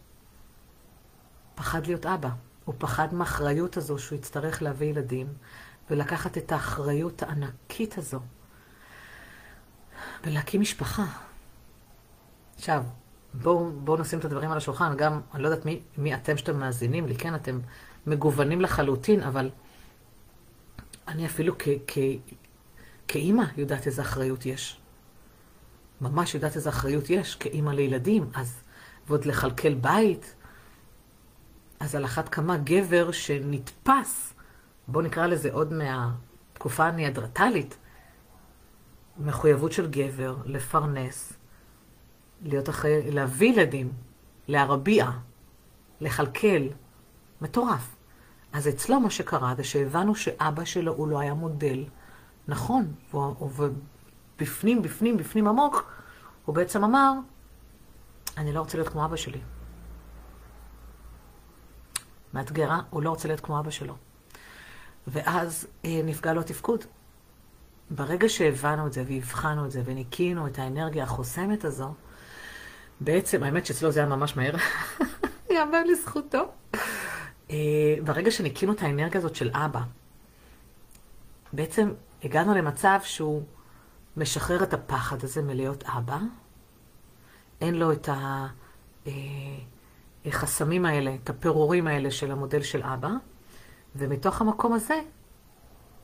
פחד 1.55 1.87
להיות 1.87 2.07
אבא. 2.07 2.31
הוא 2.65 2.75
פחד 2.79 3.15
מהאחריות 3.15 3.77
הזו 3.77 3.99
שהוא 3.99 4.19
יצטרך 4.19 4.63
להביא 4.63 4.87
ילדים, 4.87 5.27
ולקחת 5.91 6.39
את 6.39 6.53
האחריות 6.53 7.23
הענקית 7.23 7.99
הזו, 7.99 8.21
ולהקים 10.25 10.61
משפחה. 10.61 11.05
עכשיו, 12.57 12.85
בואו 13.35 13.73
בוא 13.73 13.99
נשים 13.99 14.19
את 14.19 14.25
הדברים 14.25 14.51
על 14.51 14.57
השולחן, 14.57 14.97
גם, 14.97 15.21
אני 15.35 15.43
לא 15.43 15.49
יודעת 15.49 15.67
מי, 15.67 15.83
מי 15.99 16.15
אתם 16.15 16.37
שאתם 16.37 16.61
מאזינים 16.61 17.07
לי, 17.07 17.17
כן, 17.17 17.35
אתם 17.35 17.61
מגוונים 18.07 18.61
לחלוטין, 18.61 19.23
אבל 19.23 19.51
אני 21.09 21.27
אפילו 21.27 21.55
כ, 21.59 21.69
כאימא 23.09 23.45
יודעת 23.57 23.87
איזה 23.87 24.03
אחריות 24.03 24.47
יש. 24.47 24.81
ממש 26.01 26.35
יודעת 26.35 26.57
איזה 26.57 26.69
אחריות 26.69 27.11
יש 27.11 27.35
כאימא 27.35 27.71
לילדים, 27.71 28.31
אז 28.35 28.63
ועוד 29.07 29.25
לכלכל 29.25 29.75
בית, 29.75 30.35
אז 31.81 31.95
על 31.95 32.05
אחת 32.05 32.29
כמה 32.29 32.57
גבר 32.57 33.13
שנתפס, 33.13 34.35
בואו 34.89 35.05
נקרא 35.05 35.27
לזה 35.27 35.53
עוד 35.53 35.73
מהתקופה 35.73 36.85
הניאדרטלית, 36.85 37.77
מחויבות 39.19 39.73
של 39.73 39.91
גבר 39.91 40.37
לפרנס, 40.45 41.33
להיות 42.43 42.69
אחרי, 42.69 43.11
להביא 43.11 43.53
ילדים, 43.53 43.93
להרביע, 44.49 45.11
לכלכל, 46.01 46.69
מטורף. 47.41 47.97
אז 48.53 48.69
אצלו 48.69 49.01
מה 49.01 49.11
שקרה 49.11 49.55
זה 49.57 49.65
שהבנו 49.65 50.15
שאבא 50.15 50.65
שלו 50.65 50.93
הוא 50.93 51.09
לא 51.09 51.21
היה 51.21 51.35
מודל 51.35 51.85
נכון, 52.49 52.95
ובפנים, 53.41 54.83
בפנים, 54.83 55.17
בפנים 55.17 55.49
עמוק, 55.49 55.93
הוא 56.45 56.55
בעצם 56.55 56.85
אמר, 56.85 57.13
אני 58.37 58.53
לא 58.53 58.61
רוצה 58.61 58.79
להיות 58.79 58.89
כמו 58.89 59.05
אבא 59.05 59.17
שלי. 59.17 59.41
מאתגרה, 62.35 62.81
הוא 62.91 63.03
לא 63.03 63.11
רוצה 63.11 63.29
להיות 63.29 63.41
כמו 63.41 63.61
אבא 63.61 63.71
שלו. 63.71 63.95
ואז 65.07 65.67
אה, 65.85 66.01
נפגע 66.05 66.33
לו 66.33 66.41
התפקוד. 66.41 66.85
ברגע 67.91 68.29
שהבנו 68.29 68.87
את 68.87 68.93
זה 68.93 69.05
והבחנו 69.07 69.67
את 69.67 69.71
זה 69.71 69.83
וניקינו 69.85 70.47
את 70.47 70.59
האנרגיה 70.59 71.05
החוסמת 71.05 71.65
הזו, 71.65 71.95
בעצם, 73.01 73.43
האמת 73.43 73.67
שאצלו 73.67 73.93
זה 73.93 74.01
היה 74.01 74.09
ממש 74.09 74.37
מהר, 74.37 74.55
יאמר 75.55 75.85
לזכותו. 75.85 76.53
אה, 77.51 77.57
ברגע 78.05 78.31
שניקינו 78.31 78.73
את 78.73 78.83
האנרגיה 78.83 79.19
הזאת 79.19 79.37
של 79.37 79.51
אבא, 79.55 79.81
בעצם 81.53 81.93
הגענו 82.25 82.55
למצב 82.55 82.99
שהוא 83.03 83.43
משחרר 84.17 84.63
את 84.63 84.75
הפחד 84.75 85.25
הזה 85.25 85.43
מלהיות 85.43 85.85
אבא, 85.87 86.19
אין 87.61 87.75
לו 87.75 87.93
את 87.93 88.09
החסמים 90.27 90.87
אה, 90.87 90.91
האלה, 90.91 91.15
את 91.23 91.31
הפירורים 91.31 91.87
האלה 91.87 92.11
של 92.11 92.31
המודל 92.31 92.63
של 92.63 92.83
אבא, 92.83 93.11
ומתוך 93.97 94.41
המקום 94.41 94.73
הזה 94.73 95.01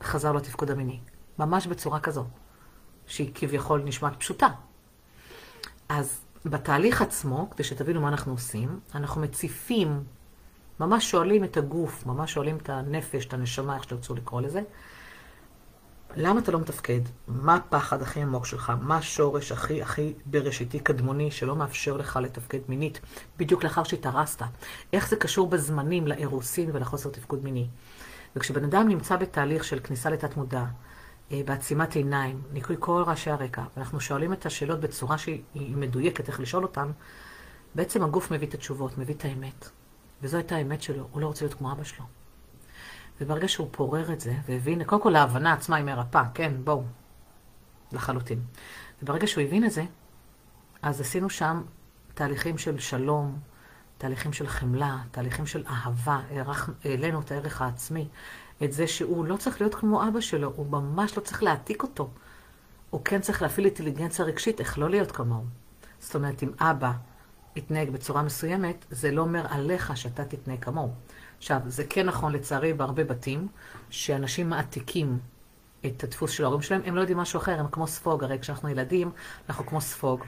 חזר 0.02 0.32
לו 0.32 0.38
התפקוד 0.38 0.70
המיני. 0.70 1.00
ממש 1.38 1.66
בצורה 1.66 2.00
כזו, 2.00 2.24
שהיא 3.06 3.30
כביכול 3.34 3.82
נשמעת 3.82 4.16
פשוטה. 4.16 4.48
אז 5.88 6.20
בתהליך 6.44 7.02
עצמו, 7.02 7.50
כדי 7.50 7.64
שתבינו 7.64 8.00
מה 8.00 8.08
אנחנו 8.08 8.32
עושים, 8.32 8.80
אנחנו 8.94 9.20
מציפים, 9.20 10.04
ממש 10.80 11.10
שואלים 11.10 11.44
את 11.44 11.56
הגוף, 11.56 12.06
ממש 12.06 12.32
שואלים 12.32 12.56
את 12.56 12.68
הנפש, 12.68 13.26
את 13.26 13.34
הנשמה, 13.34 13.74
איך 13.74 13.84
שתרצו 13.84 14.14
לקרוא 14.14 14.40
לזה, 14.40 14.62
למה 16.16 16.40
אתה 16.40 16.52
לא 16.52 16.60
מתפקד? 16.60 17.00
מה 17.28 17.54
הפחד 17.54 18.02
הכי 18.02 18.22
עמוק 18.22 18.46
שלך? 18.46 18.72
מה 18.80 18.96
השורש 18.96 19.52
הכי 19.52 19.82
הכי 19.82 20.14
בראשיתי 20.26 20.80
קדמוני 20.80 21.30
שלא 21.30 21.56
מאפשר 21.56 21.96
לך 21.96 22.18
לתפקד 22.22 22.58
מינית 22.68 23.00
בדיוק 23.38 23.64
לאחר 23.64 23.84
שהתארסת? 23.84 24.42
איך 24.92 25.08
זה 25.08 25.16
קשור 25.16 25.48
בזמנים 25.48 26.06
לאירוסין 26.06 26.70
ולחוסר 26.72 27.10
תפקוד 27.10 27.44
מיני? 27.44 27.66
וכשבן 28.36 28.64
אדם 28.64 28.88
נמצא 28.88 29.16
בתהליך 29.16 29.64
של 29.64 29.80
כניסה 29.80 30.10
לתת 30.10 30.36
מודע, 30.36 30.64
אה, 31.32 31.40
בעצימת 31.46 31.96
עיניים, 31.96 32.42
ניקוי 32.52 32.76
כל 32.78 33.02
רעשי 33.06 33.30
הרקע, 33.30 33.62
ואנחנו 33.76 34.00
שואלים 34.00 34.32
את 34.32 34.46
השאלות 34.46 34.80
בצורה 34.80 35.18
שהיא 35.18 35.76
מדויקת, 35.76 36.28
איך 36.28 36.40
לשאול 36.40 36.62
אותן, 36.62 36.90
בעצם 37.74 38.02
הגוף 38.02 38.30
מביא 38.30 38.48
את 38.48 38.54
התשובות, 38.54 38.98
מביא 38.98 39.14
את 39.14 39.24
האמת. 39.24 39.68
וזו 40.22 40.36
הייתה 40.36 40.56
האמת 40.56 40.82
שלו, 40.82 41.08
הוא 41.10 41.20
לא 41.20 41.26
רוצה 41.26 41.44
להיות 41.44 41.58
כמו 41.58 41.72
אבא 41.72 41.84
שלו. 41.84 42.19
וברגע 43.20 43.48
שהוא 43.48 43.68
פורר 43.70 44.12
את 44.12 44.20
זה, 44.20 44.34
והבין, 44.48 44.84
קודם 44.84 45.02
כל 45.02 45.16
ההבנה 45.16 45.52
עצמה 45.52 45.76
היא 45.76 45.84
מרפאה, 45.84 46.24
כן, 46.34 46.52
בואו, 46.64 46.82
לחלוטין. 47.92 48.40
וברגע 49.02 49.26
שהוא 49.26 49.44
הבין 49.44 49.64
את 49.64 49.70
זה, 49.72 49.84
אז 50.82 51.00
עשינו 51.00 51.30
שם 51.30 51.62
תהליכים 52.14 52.58
של 52.58 52.78
שלום, 52.78 53.38
תהליכים 53.98 54.32
של 54.32 54.46
חמלה, 54.46 54.98
תהליכים 55.10 55.46
של 55.46 55.64
אהבה, 55.66 56.20
העלינו 56.84 57.20
את 57.20 57.30
הערך 57.30 57.62
העצמי, 57.62 58.08
את 58.64 58.72
זה 58.72 58.86
שהוא 58.86 59.24
לא 59.24 59.36
צריך 59.36 59.60
להיות 59.60 59.74
כמו 59.74 60.08
אבא 60.08 60.20
שלו, 60.20 60.52
הוא 60.56 60.66
ממש 60.66 61.16
לא 61.16 61.22
צריך 61.22 61.42
להעתיק 61.42 61.82
אותו. 61.82 62.10
הוא 62.90 63.00
כן 63.04 63.20
צריך 63.20 63.42
להפעיל 63.42 63.66
אינטליגנציה 63.66 64.24
רגשית, 64.24 64.60
איך 64.60 64.78
לא 64.78 64.90
להיות 64.90 65.12
כמוהו. 65.12 65.44
זאת 66.00 66.14
אומרת, 66.14 66.42
אם 66.42 66.50
אבא 66.60 66.92
יתנהג 67.56 67.90
בצורה 67.90 68.22
מסוימת, 68.22 68.84
זה 68.90 69.10
לא 69.10 69.22
אומר 69.22 69.46
עליך 69.48 69.96
שאתה 69.96 70.24
תתנהג 70.24 70.64
כמוהו. 70.64 70.92
עכשיו, 71.40 71.60
זה 71.66 71.84
כן 71.84 72.06
נכון 72.06 72.32
לצערי 72.32 72.72
בהרבה 72.72 73.04
בתים, 73.04 73.48
שאנשים 73.90 74.50
מעתיקים 74.50 75.18
את 75.86 76.04
הדפוס 76.04 76.30
של 76.30 76.44
ההורים 76.44 76.62
שלהם, 76.62 76.80
הם 76.84 76.96
לא 76.96 77.00
יודעים 77.00 77.18
משהו 77.18 77.38
אחר, 77.40 77.60
הם 77.60 77.66
כמו 77.72 77.86
ספוג, 77.86 78.24
הרי 78.24 78.38
כשאנחנו 78.38 78.68
ילדים, 78.68 79.10
אנחנו 79.48 79.66
כמו 79.66 79.80
ספוג. 79.80 80.24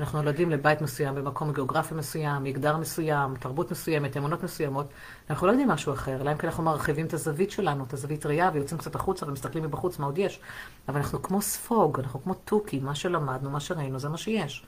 אנחנו 0.00 0.22
נולדים 0.22 0.50
לבית 0.50 0.80
מסוים, 0.80 1.14
במקום 1.14 1.52
גיאוגרפי 1.52 1.94
מסוים, 1.94 2.44
מגדר 2.44 2.76
מסוים, 2.76 3.36
תרבות 3.36 3.70
מסוימת, 3.70 4.16
אמונות 4.16 4.42
מסוימות, 4.42 4.86
אנחנו 5.30 5.46
לא 5.46 5.52
יודעים 5.52 5.68
משהו 5.68 5.92
אחר, 5.92 6.20
אלא 6.20 6.32
אם 6.32 6.36
כן 6.36 6.48
אנחנו 6.48 6.62
מרחיבים 6.62 7.06
את 7.06 7.14
הזווית 7.14 7.50
שלנו, 7.50 7.84
את 7.84 7.92
הזווית 7.92 8.26
ראייה, 8.26 8.50
ויוצאים 8.54 8.78
קצת 8.78 8.94
החוצה 8.94 9.26
ומסתכלים 9.26 9.64
מבחוץ 9.64 9.98
מה 9.98 10.06
עוד 10.06 10.18
יש. 10.18 10.40
אבל 10.88 10.96
אנחנו 10.96 11.22
כמו 11.22 11.42
ספוג, 11.42 12.00
אנחנו 12.00 12.22
כמו 12.22 12.34
תוכי, 12.34 12.80
מה 12.80 12.94
שלמדנו, 12.94 13.50
מה 13.50 13.60
שראינו, 13.60 13.98
זה 13.98 14.08
מה 14.08 14.16
שיש. 14.16 14.66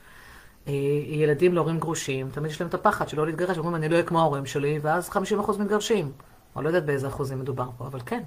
אה, 0.67 0.73
ילדים 1.07 1.53
להורים 1.53 1.79
גרושים, 1.79 2.29
תמיד 2.29 2.51
יש 2.51 2.61
להם 2.61 2.69
את 2.69 2.73
הפחד 2.73 3.09
שלא 3.09 3.25
להתגרש, 3.25 3.57
אומרים, 3.57 3.75
אני 3.75 3.89
לא 3.89 3.93
אהיה 3.93 4.05
כמו 4.05 4.19
ההורים 4.19 4.45
שלי, 4.45 4.79
ואז 4.81 5.09
50% 5.09 5.15
מתגרשים. 5.59 6.11
אני 6.55 6.63
לא 6.63 6.69
יודעת 6.69 6.85
באיזה 6.85 7.07
אחוזים 7.07 7.39
מדובר 7.39 7.69
פה, 7.77 7.87
אבל 7.87 7.99
כן. 8.05 8.23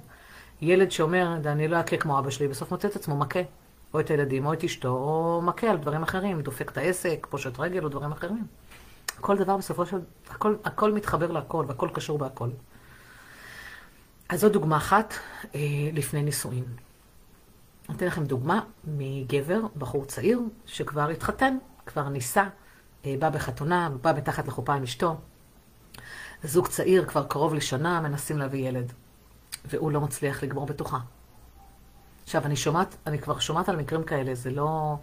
ילד 0.61 0.91
שאומר, 0.91 1.35
אני 1.45 1.67
לא 1.67 1.79
אכה 1.79 1.97
כמו 1.97 2.19
אבא 2.19 2.29
שלי, 2.29 2.47
בסוף 2.47 2.71
מוצא 2.71 2.87
את 2.87 2.95
עצמו 2.95 3.17
מכה. 3.17 3.39
או 3.93 3.99
את 3.99 4.09
הילדים, 4.09 4.45
או 4.45 4.53
את 4.53 4.63
אשתו, 4.63 4.89
או 4.89 5.41
מכה 5.43 5.67
על 5.67 5.77
דברים 5.77 6.03
אחרים, 6.03 6.41
דופק 6.41 6.71
את 6.71 6.77
העסק, 6.77 7.27
פושט 7.29 7.59
רגל 7.59 7.83
או 7.83 7.89
דברים 7.89 8.11
אחרים. 8.11 8.47
כל 9.21 9.37
דבר 9.37 9.57
בסופו 9.57 9.85
של... 9.85 9.99
הכל, 10.29 10.55
הכל 10.63 10.93
מתחבר 10.93 11.31
להכל, 11.31 11.65
והכל 11.67 11.89
קשור 11.93 12.17
בהכל. 12.17 12.49
אז 14.29 14.39
זו 14.39 14.49
דוגמה 14.49 14.77
אחת 14.77 15.13
אה, 15.55 15.59
לפני 15.93 16.23
נישואין. 16.23 16.63
אתן 17.91 18.05
לכם 18.05 18.23
דוגמה 18.23 18.61
מגבר, 18.83 19.59
בחור 19.77 20.05
צעיר, 20.05 20.41
שכבר 20.65 21.09
התחתן, 21.09 21.57
כבר 21.85 22.09
נישא, 22.09 22.43
אה, 23.05 23.15
בא 23.19 23.29
בחתונה, 23.29 23.89
בא 24.01 24.13
מתחת 24.17 24.47
לחופה 24.47 24.73
עם 24.73 24.83
אשתו. 24.83 25.17
זוג 26.43 26.67
צעיר, 26.67 27.05
כבר 27.05 27.23
קרוב 27.23 27.53
לשנה, 27.53 28.01
מנסים 28.01 28.37
להביא 28.37 28.69
ילד. 28.69 28.93
והוא 29.65 29.91
לא 29.91 30.01
מצליח 30.01 30.43
לגמור 30.43 30.65
בתוכה. 30.65 30.99
עכשיו, 32.23 32.45
אני 32.45 32.55
שומעת, 32.55 32.95
אני 33.07 33.19
כבר 33.19 33.39
שומעת 33.39 33.69
על 33.69 33.75
מקרים 33.75 34.03
כאלה, 34.03 34.35
זה 34.35 34.51
לא... 34.51 34.95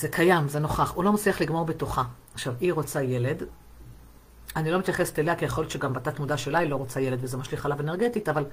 זה 0.00 0.08
קיים, 0.08 0.48
זה 0.48 0.58
נוכח. 0.58 0.92
הוא 0.94 1.04
לא 1.04 1.12
מצליח 1.12 1.40
לגמור 1.40 1.64
בתוכה. 1.64 2.02
עכשיו, 2.34 2.54
היא 2.60 2.72
רוצה 2.72 3.02
ילד. 3.02 3.42
אני 4.56 4.70
לא 4.70 4.78
מתייחסת 4.78 5.18
אליה, 5.18 5.36
כי 5.36 5.44
יכול 5.44 5.64
להיות 5.64 5.70
שגם 5.70 5.92
בתת 5.92 6.18
מודע 6.18 6.36
שלה 6.36 6.58
היא 6.58 6.70
לא 6.70 6.76
רוצה 6.76 7.00
ילד, 7.00 7.18
וזה 7.22 7.36
משליך 7.36 7.64
עליו 7.64 7.80
אנרגטית, 7.80 8.28
אבל 8.28 8.44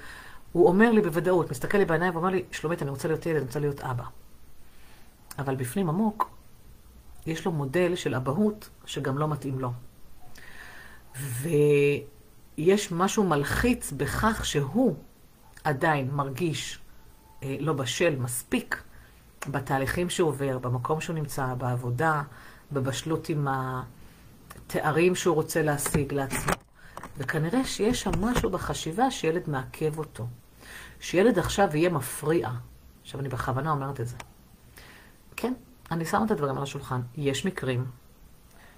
הוא 0.51 0.67
אומר 0.67 0.91
לי 0.91 1.01
בוודאות, 1.01 1.51
מסתכל 1.51 1.77
לי 1.77 1.85
בעיניים 1.85 2.15
ואומר 2.15 2.29
לי, 2.29 2.43
שלומית, 2.51 2.81
אני 2.81 2.89
רוצה 2.89 3.07
להיות 3.07 3.25
ילד, 3.25 3.37
אני 3.37 3.45
רוצה 3.45 3.59
להיות 3.59 3.81
אבא. 3.81 4.03
אבל 5.39 5.55
בפנים 5.55 5.89
עמוק, 5.89 6.29
יש 7.25 7.45
לו 7.45 7.51
מודל 7.51 7.95
של 7.95 8.15
אבהות 8.15 8.69
שגם 8.85 9.17
לא 9.17 9.27
מתאים 9.27 9.59
לו. 9.59 9.71
ויש 11.21 12.91
משהו 12.91 13.23
מלחיץ 13.23 13.91
בכך 13.91 14.45
שהוא 14.45 14.95
עדיין 15.63 16.11
מרגיש 16.11 16.79
אה, 17.43 17.57
לא 17.59 17.73
בשל 17.73 18.15
מספיק 18.15 18.83
בתהליכים 19.47 20.09
שהוא 20.09 20.29
עובר, 20.29 20.57
במקום 20.57 21.01
שהוא 21.01 21.15
נמצא, 21.15 21.53
בעבודה, 21.53 22.21
בבשלות 22.71 23.29
עם 23.29 23.47
התארים 23.49 25.15
שהוא 25.15 25.35
רוצה 25.35 25.61
להשיג 25.61 26.13
לעצמו. 26.13 26.53
וכנראה 27.17 27.65
שיש 27.65 28.01
שם 28.01 28.11
משהו 28.21 28.49
בחשיבה 28.49 29.11
שילד 29.11 29.49
מעכב 29.49 29.99
אותו. 29.99 30.27
שילד 30.99 31.39
עכשיו 31.39 31.69
יהיה 31.73 31.89
מפריע. 31.89 32.49
עכשיו, 33.01 33.19
אני 33.19 33.29
בכוונה 33.29 33.71
אומרת 33.71 34.01
את 34.01 34.07
זה. 34.07 34.15
כן, 35.35 35.53
אני 35.91 36.05
שמה 36.05 36.25
את 36.25 36.31
הדברים 36.31 36.57
על 36.57 36.63
השולחן. 36.63 37.01
יש 37.17 37.45
מקרים 37.45 37.85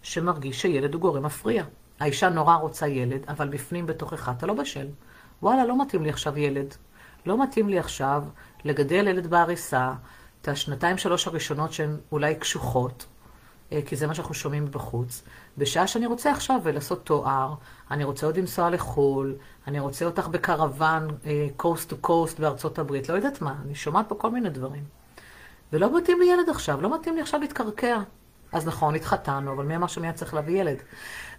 שמרגיש 0.01 0.61
שילד 0.61 0.93
הוא 0.93 1.01
גורם 1.01 1.25
מפריע. 1.25 1.63
האישה 1.99 2.29
נורא 2.29 2.55
רוצה 2.55 2.87
ילד, 2.87 3.25
אבל 3.27 3.47
בפנים 3.47 3.85
בתוכך 3.85 4.31
אתה 4.37 4.45
לא 4.45 4.53
בשל. 4.53 4.87
וואלה, 5.41 5.65
לא 5.65 5.81
מתאים 5.81 6.03
לי 6.03 6.09
עכשיו 6.09 6.37
ילד. 6.37 6.75
לא 7.25 7.43
מתאים 7.43 7.69
לי 7.69 7.79
עכשיו 7.79 8.23
לגדל 8.65 9.07
ילד 9.07 9.27
בעריסה, 9.27 9.93
את 10.41 10.47
השנתיים 10.47 10.97
שלוש 10.97 11.27
הראשונות 11.27 11.73
שהן 11.73 11.97
אולי 12.11 12.35
קשוחות, 12.35 13.05
אה, 13.71 13.79
כי 13.85 13.95
זה 13.95 14.07
מה 14.07 14.13
שאנחנו 14.13 14.33
שומעים 14.33 14.71
בחוץ, 14.71 15.23
בשעה 15.57 15.87
שאני 15.87 16.05
רוצה 16.05 16.31
עכשיו 16.31 16.61
לעשות 16.73 17.05
תואר, 17.05 17.53
אני 17.91 18.03
רוצה 18.03 18.25
עוד 18.25 18.37
לנסוע 18.37 18.69
לחו"ל, 18.69 19.35
אני 19.67 19.79
רוצה 19.79 20.05
אותך 20.05 20.27
בקרוון, 20.27 21.07
קוסט 21.57 21.89
טו 21.89 21.97
קוסט 21.97 22.39
בארצות 22.39 22.79
הברית, 22.79 23.09
לא 23.09 23.13
יודעת 23.13 23.41
מה, 23.41 23.55
אני 23.65 23.75
שומעת 23.75 24.09
פה 24.09 24.15
כל 24.15 24.31
מיני 24.31 24.49
דברים. 24.49 24.83
ולא 25.74 25.97
מתאים 25.97 26.19
לי 26.19 26.25
ילד 26.25 26.50
עכשיו, 26.50 26.81
לא 26.81 26.95
מתאים 26.95 27.15
לי 27.15 27.21
עכשיו 27.21 27.39
להתקרקע. 27.39 28.00
אז 28.51 28.67
נכון, 28.67 28.95
התחתנו, 28.95 29.53
אבל 29.53 29.65
מי 29.65 29.75
אמר 29.75 29.88
שמיד 29.88 30.15
צריך 30.15 30.33
להביא 30.33 30.62
ילד? 30.62 30.77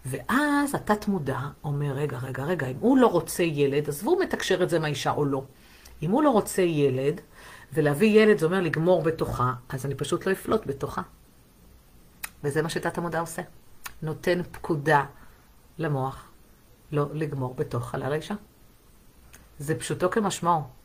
ואז 0.06 0.74
התת 0.74 1.08
מודע 1.08 1.40
אומר, 1.64 1.92
רגע, 1.92 2.18
רגע, 2.18 2.44
רגע, 2.44 2.66
אם 2.66 2.76
הוא 2.80 2.98
לא 2.98 3.06
רוצה 3.06 3.42
ילד, 3.42 3.88
עזבו 3.88 4.18
מתקשר 4.18 4.62
את 4.62 4.70
זה 4.70 4.78
מהאישה 4.78 5.10
או 5.10 5.24
לא. 5.24 5.44
אם 6.02 6.10
הוא 6.10 6.22
לא 6.22 6.30
רוצה 6.30 6.62
ילד, 6.62 7.20
ולהביא 7.72 8.22
ילד 8.22 8.38
זה 8.38 8.46
אומר 8.46 8.60
לגמור 8.60 9.02
בתוכה, 9.02 9.52
אז 9.68 9.86
אני 9.86 9.94
פשוט 9.94 10.26
לא 10.26 10.32
אפלוט 10.32 10.66
בתוכה. 10.66 11.02
וזה 12.44 12.62
מה 12.62 12.68
שתת 12.68 12.98
המודע 12.98 13.20
עושה. 13.20 13.42
נותן 14.02 14.42
פקודה 14.52 15.04
למוח 15.78 16.28
לא 16.92 17.06
לגמור 17.12 17.54
בתוך 17.54 17.90
חלל 17.90 18.12
האישה. 18.12 18.34
זה 19.58 19.78
פשוטו 19.78 20.10
כמשמעו. 20.10 20.77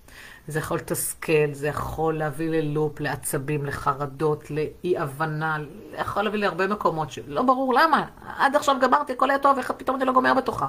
זה 0.48 0.60
יכול 0.60 0.77
לתסכל, 0.77 1.51
זה 1.51 1.67
יכול 1.67 2.17
להביא 2.17 2.50
ללופ, 2.50 3.00
לעצבים, 3.00 3.65
לחרדות, 3.65 4.51
לאי-הבנה, 4.51 5.58
יכול 6.00 6.24
להביא 6.24 6.39
להרבה 6.39 6.67
מקומות 6.67 7.12
שלא 7.12 7.41
ברור 7.41 7.74
למה. 7.74 8.05
עד 8.38 8.55
עכשיו 8.55 8.75
גמרתי, 8.82 9.13
הכל 9.13 9.29
היה 9.29 9.39
טוב, 9.39 9.58
איך 9.58 9.72
פתאום 9.72 9.98
אני 9.98 10.05
לא 10.05 10.13
גומר 10.13 10.34
בתוכה? 10.34 10.67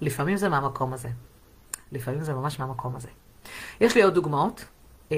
לפעמים 0.00 0.36
זה 0.36 0.48
מהמקום 0.48 0.92
הזה. 0.92 1.08
לפעמים 1.92 2.22
זה 2.22 2.34
ממש 2.34 2.60
מהמקום 2.60 2.96
הזה. 2.96 3.08
יש 3.80 3.94
לי 3.94 4.02
עוד 4.02 4.14
דוגמאות 4.14 4.64
אה, 5.12 5.16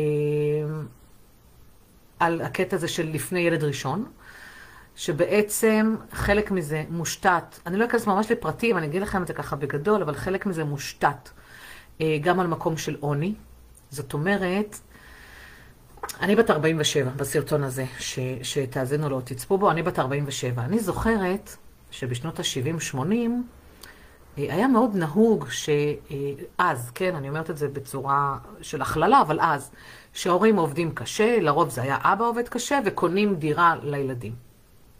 על 2.20 2.40
הקטע 2.40 2.76
הזה 2.76 2.88
של 2.88 3.11
לפני 3.12 3.40
ילד 3.40 3.64
ראשון, 3.64 4.05
שבעצם 4.96 5.96
חלק 6.12 6.50
מזה 6.50 6.85
מושתת, 6.90 7.59
אני 7.66 7.76
לא 7.76 7.85
אכנס 7.85 8.07
ממש 8.07 8.31
לפרטים, 8.31 8.76
אני 8.79 8.87
אגיד 8.87 9.03
לכם 9.03 9.22
את 9.22 9.26
זה 9.26 9.35
ככה 9.35 9.57
בגדול, 9.57 10.03
אבל 10.03 10.14
חלק 10.14 10.46
מזה 10.46 10.64
מושתת 10.64 11.31
גם 12.22 12.40
על 12.40 12.46
מקום 12.46 12.76
של 12.76 12.96
עוני. 13.00 13.34
זאת 13.90 14.12
אומרת, 14.12 14.76
אני 16.20 16.36
בת 16.36 16.50
47 16.50 17.10
בסרטון 17.16 17.64
הזה, 17.64 17.84
ש, 17.98 18.18
שתאזינו 18.42 19.08
לו, 19.08 19.20
תצפו 19.20 19.58
בו, 19.58 19.70
אני 19.70 19.82
בת 19.82 19.98
47. 19.98 20.64
אני 20.64 20.78
זוכרת 20.78 21.56
שבשנות 21.90 22.40
ה-70-80 22.40 22.96
אה, 24.38 24.54
היה 24.54 24.68
מאוד 24.68 24.96
נהוג 24.96 25.46
שאז, 25.50 26.90
כן, 26.94 27.14
אני 27.14 27.28
אומרת 27.28 27.50
את 27.50 27.56
זה 27.56 27.68
בצורה 27.68 28.38
של 28.62 28.82
הכללה, 28.82 29.20
אבל 29.20 29.40
אז, 29.40 29.70
שההורים 30.12 30.56
עובדים 30.56 30.94
קשה, 30.94 31.40
לרוב 31.40 31.70
זה 31.70 31.82
היה 31.82 31.98
אבא 32.00 32.24
עובד 32.24 32.48
קשה, 32.48 32.78
וקונים 32.84 33.34
דירה 33.34 33.74
לילדים. 33.82 34.34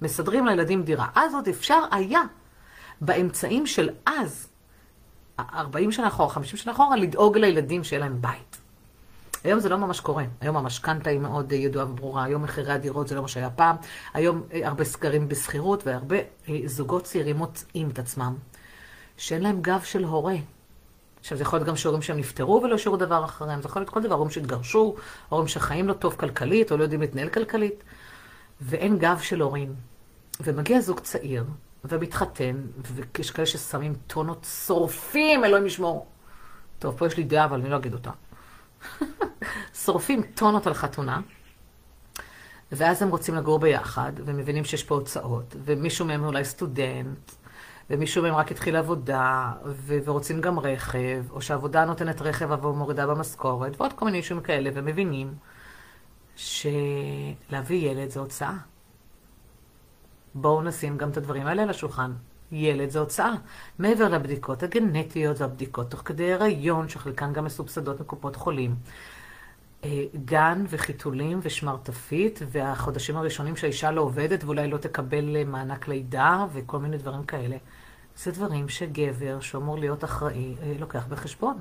מסדרים 0.02 0.46
לילדים 0.46 0.82
דירה. 0.82 1.06
אז 1.14 1.34
עוד 1.34 1.48
אפשר 1.48 1.80
היה, 1.90 2.20
באמצעים 3.00 3.66
של 3.66 3.90
אז, 4.06 4.48
40 5.55 5.92
שנה 5.92 6.09
אחורה, 6.09 6.31
50 6.31 6.57
שנה 6.57 6.72
אחורה, 6.72 6.96
לדאוג 6.96 7.38
לילדים 7.38 7.85
שיהיה 7.85 8.00
להם 8.00 8.22
בית. 8.22 8.61
היום 9.44 9.61
זה 9.61 9.68
לא 9.68 9.79
ממש 9.79 10.00
קורה. 10.00 10.24
היום 10.40 10.57
המשכנתה 10.57 11.11
היא 11.11 11.18
מאוד 11.18 11.53
ידועה 11.53 11.90
וברורה, 11.90 12.24
היום 12.24 12.42
מחירי 12.42 12.72
הדירות 12.72 13.09
זה 13.09 13.14
לא 13.14 13.22
מה 13.22 13.29
שהיה 13.29 13.50
פעם. 13.50 13.76
היום 14.14 14.42
אה, 14.53 14.68
הרבה 14.68 14.85
סקרים 14.85 15.29
בשכירות 15.29 15.87
והרבה 15.87 16.16
אה, 16.48 16.61
זוגות 16.64 17.05
צעירים 17.05 17.37
מוצאים 17.37 17.90
את 17.90 17.98
עצמם 17.98 18.35
שאין 19.16 19.42
להם 19.42 19.62
גב 19.62 19.81
של 19.85 20.05
הורה. 20.05 20.37
עכשיו, 21.20 21.38
זה 21.38 21.42
יכול 21.42 21.59
להיות 21.59 21.68
גם 21.68 21.76
שהורים 21.76 22.03
שהם 22.03 22.18
נפטרו 22.18 22.61
ולא 22.62 22.74
השאירו 22.74 22.96
דבר 22.96 23.24
אחריהם, 23.24 23.62
זה 23.62 23.68
יכול 23.68 23.83
להיות 23.83 23.90
כל 23.90 24.03
דבר, 24.03 24.14
הורים 24.14 24.31
שהתגרשו, 24.31 24.94
הורים 25.29 25.48
שחיים 25.48 25.88
לא 25.88 25.92
טוב 25.92 26.14
כלכלית 26.14 26.72
או 26.72 26.76
לא 26.76 26.83
יודעים 26.83 27.00
להתנהל 27.00 27.29
כלכלית, 27.29 27.83
ואין 28.61 28.98
גב 28.98 29.18
של 29.22 29.40
הורים. 29.40 29.74
ומגיע 30.40 30.81
זוג 30.81 31.00
צעיר 31.00 31.44
ומתחתן, 31.84 32.56
ויש 32.84 33.30
כאלה 33.30 33.46
ששמים 33.46 33.94
טונות 34.06 34.46
שורפים, 34.66 35.44
אלוהים 35.44 35.66
ישמור. 35.66 36.06
טוב, 36.78 36.96
פה 36.98 37.06
יש 37.06 37.16
לי 37.16 37.24
דעה, 37.24 37.44
אבל 37.44 37.60
אני 37.60 37.70
לא 37.70 37.76
אגיד 37.76 37.94
אותה. 37.94 38.10
שורפים 39.84 40.22
טונות 40.22 40.66
על 40.66 40.74
חתונה, 40.74 41.20
ואז 42.72 43.02
הם 43.02 43.08
רוצים 43.08 43.34
לגור 43.34 43.58
ביחד, 43.58 44.12
ומבינים 44.16 44.64
שיש 44.64 44.84
פה 44.84 44.94
הוצאות, 44.94 45.56
ומישהו 45.64 46.06
מהם 46.06 46.24
אולי 46.24 46.44
סטודנט, 46.44 47.32
ומישהו 47.90 48.22
מהם 48.22 48.34
רק 48.34 48.50
התחיל 48.50 48.76
עבודה, 48.76 49.52
ו- 49.64 49.98
ורוצים 50.04 50.40
גם 50.40 50.58
רכב, 50.58 51.24
או 51.30 51.42
שהעבודה 51.42 51.84
נותנת 51.84 52.22
רכב 52.22 52.52
עבור 52.52 52.76
מורידה 52.76 53.06
במשכורת, 53.06 53.80
ועוד 53.80 53.92
כל 53.92 54.04
מיני 54.04 54.16
אישומים 54.18 54.42
כאלה, 54.42 54.70
ומבינים 54.74 55.34
שלהביא 56.36 57.90
ילד 57.90 58.10
זה 58.10 58.20
הוצאה. 58.20 58.54
בואו 60.34 60.62
נשים 60.62 60.98
גם 60.98 61.10
את 61.10 61.16
הדברים 61.16 61.46
האלה 61.46 61.62
על 61.62 61.70
השולחן. 61.70 62.12
ילד 62.52 62.90
זה 62.90 62.98
הוצאה. 62.98 63.34
מעבר 63.78 64.08
לבדיקות 64.08 64.62
הגנטיות 64.62 65.40
והבדיקות 65.40 65.90
תוך 65.90 66.02
כדי 66.04 66.32
הריון, 66.32 66.88
שחלקן 66.88 67.32
גם 67.32 67.44
מסובסדות 67.44 68.00
מקופות 68.00 68.36
חולים. 68.36 68.74
אה, 69.84 70.04
גן 70.24 70.64
וחיתולים 70.68 71.40
ושמרטפית, 71.42 72.40
והחודשים 72.50 73.16
הראשונים 73.16 73.56
שהאישה 73.56 73.90
לא 73.90 74.00
עובדת 74.00 74.44
ואולי 74.44 74.68
לא 74.68 74.76
תקבל 74.76 75.36
אה, 75.36 75.44
מענק 75.44 75.88
לידה 75.88 76.46
וכל 76.52 76.78
מיני 76.78 76.98
דברים 76.98 77.24
כאלה. 77.24 77.56
זה 78.16 78.30
דברים 78.30 78.68
שגבר 78.68 79.40
שאמור 79.40 79.78
להיות 79.78 80.04
אחראי 80.04 80.54
אה, 80.62 80.72
לוקח 80.78 81.06
בחשבון. 81.06 81.60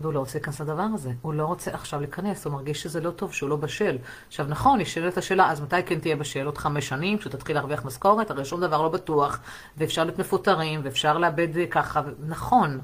והוא 0.00 0.12
לא 0.12 0.18
רוצה 0.18 0.38
להיכנס 0.38 0.60
לדבר 0.60 0.86
הזה. 0.94 1.12
הוא 1.22 1.34
לא 1.34 1.44
רוצה 1.44 1.74
עכשיו 1.74 2.00
להיכנס, 2.00 2.44
הוא 2.44 2.52
מרגיש 2.52 2.82
שזה 2.82 3.00
לא 3.00 3.10
טוב, 3.10 3.32
שהוא 3.32 3.50
לא 3.50 3.56
בשל. 3.56 3.98
עכשיו, 4.28 4.46
נכון, 4.46 4.80
נשאלת 4.80 5.18
השאלה, 5.18 5.50
אז 5.50 5.60
מתי 5.60 5.82
כן 5.86 5.98
תהיה 5.98 6.16
בשל? 6.16 6.46
עוד 6.46 6.58
חמש 6.58 6.88
שנים, 6.88 7.18
כשתתחיל 7.18 7.56
להרוויח 7.56 7.84
משכורת? 7.84 8.30
הרי 8.30 8.44
שום 8.44 8.60
דבר 8.60 8.82
לא 8.82 8.88
בטוח, 8.88 9.40
ואפשר 9.76 10.04
להיות 10.04 10.18
מפוטרים, 10.18 10.80
ואפשר 10.84 11.18
לאבד 11.18 11.48
ככה, 11.70 12.00
ו... 12.06 12.10
נכון. 12.28 12.80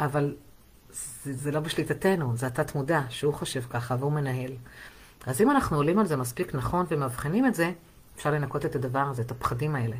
אבל 0.00 0.34
זה, 1.24 1.32
זה 1.32 1.50
לא 1.50 1.60
בשליטתנו, 1.60 2.36
זה 2.36 2.46
התת 2.46 2.74
מודע, 2.74 3.00
שהוא 3.08 3.34
חושב 3.34 3.62
ככה, 3.70 3.96
והוא 3.98 4.12
מנהל. 4.12 4.52
אז 5.26 5.40
אם 5.40 5.50
אנחנו 5.50 5.76
עולים 5.76 5.98
על 5.98 6.06
זה 6.06 6.16
מספיק 6.16 6.54
נכון 6.54 6.86
ומאבחנים 6.88 7.46
את 7.46 7.54
זה, 7.54 7.72
אפשר 8.16 8.30
לנקות 8.30 8.66
את 8.66 8.74
הדבר 8.76 8.98
הזה, 9.10 9.22
את 9.22 9.30
הפחדים 9.30 9.76
האלה. 9.76 9.96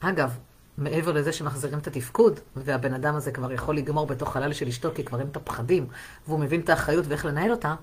אגב, 0.00 0.38
מעבר 0.78 1.12
לזה 1.12 1.32
שמחזירים 1.32 1.78
את 1.78 1.86
התפקוד, 1.86 2.40
והבן 2.56 2.94
אדם 2.94 3.14
הזה 3.16 3.32
כבר 3.32 3.52
יכול 3.52 3.76
לגמור 3.76 4.06
בתוך 4.06 4.32
חלל 4.32 4.52
של 4.52 4.68
אשתו, 4.68 4.90
כי 4.94 5.04
כבר 5.04 5.20
אין 5.20 5.28
את 5.28 5.36
הפחדים, 5.36 5.86
והוא 6.26 6.40
מבין 6.40 6.60
את 6.60 6.68
האחריות 6.68 7.04
ואיך 7.08 7.24
לנהל 7.24 7.50
אותה, 7.50 7.74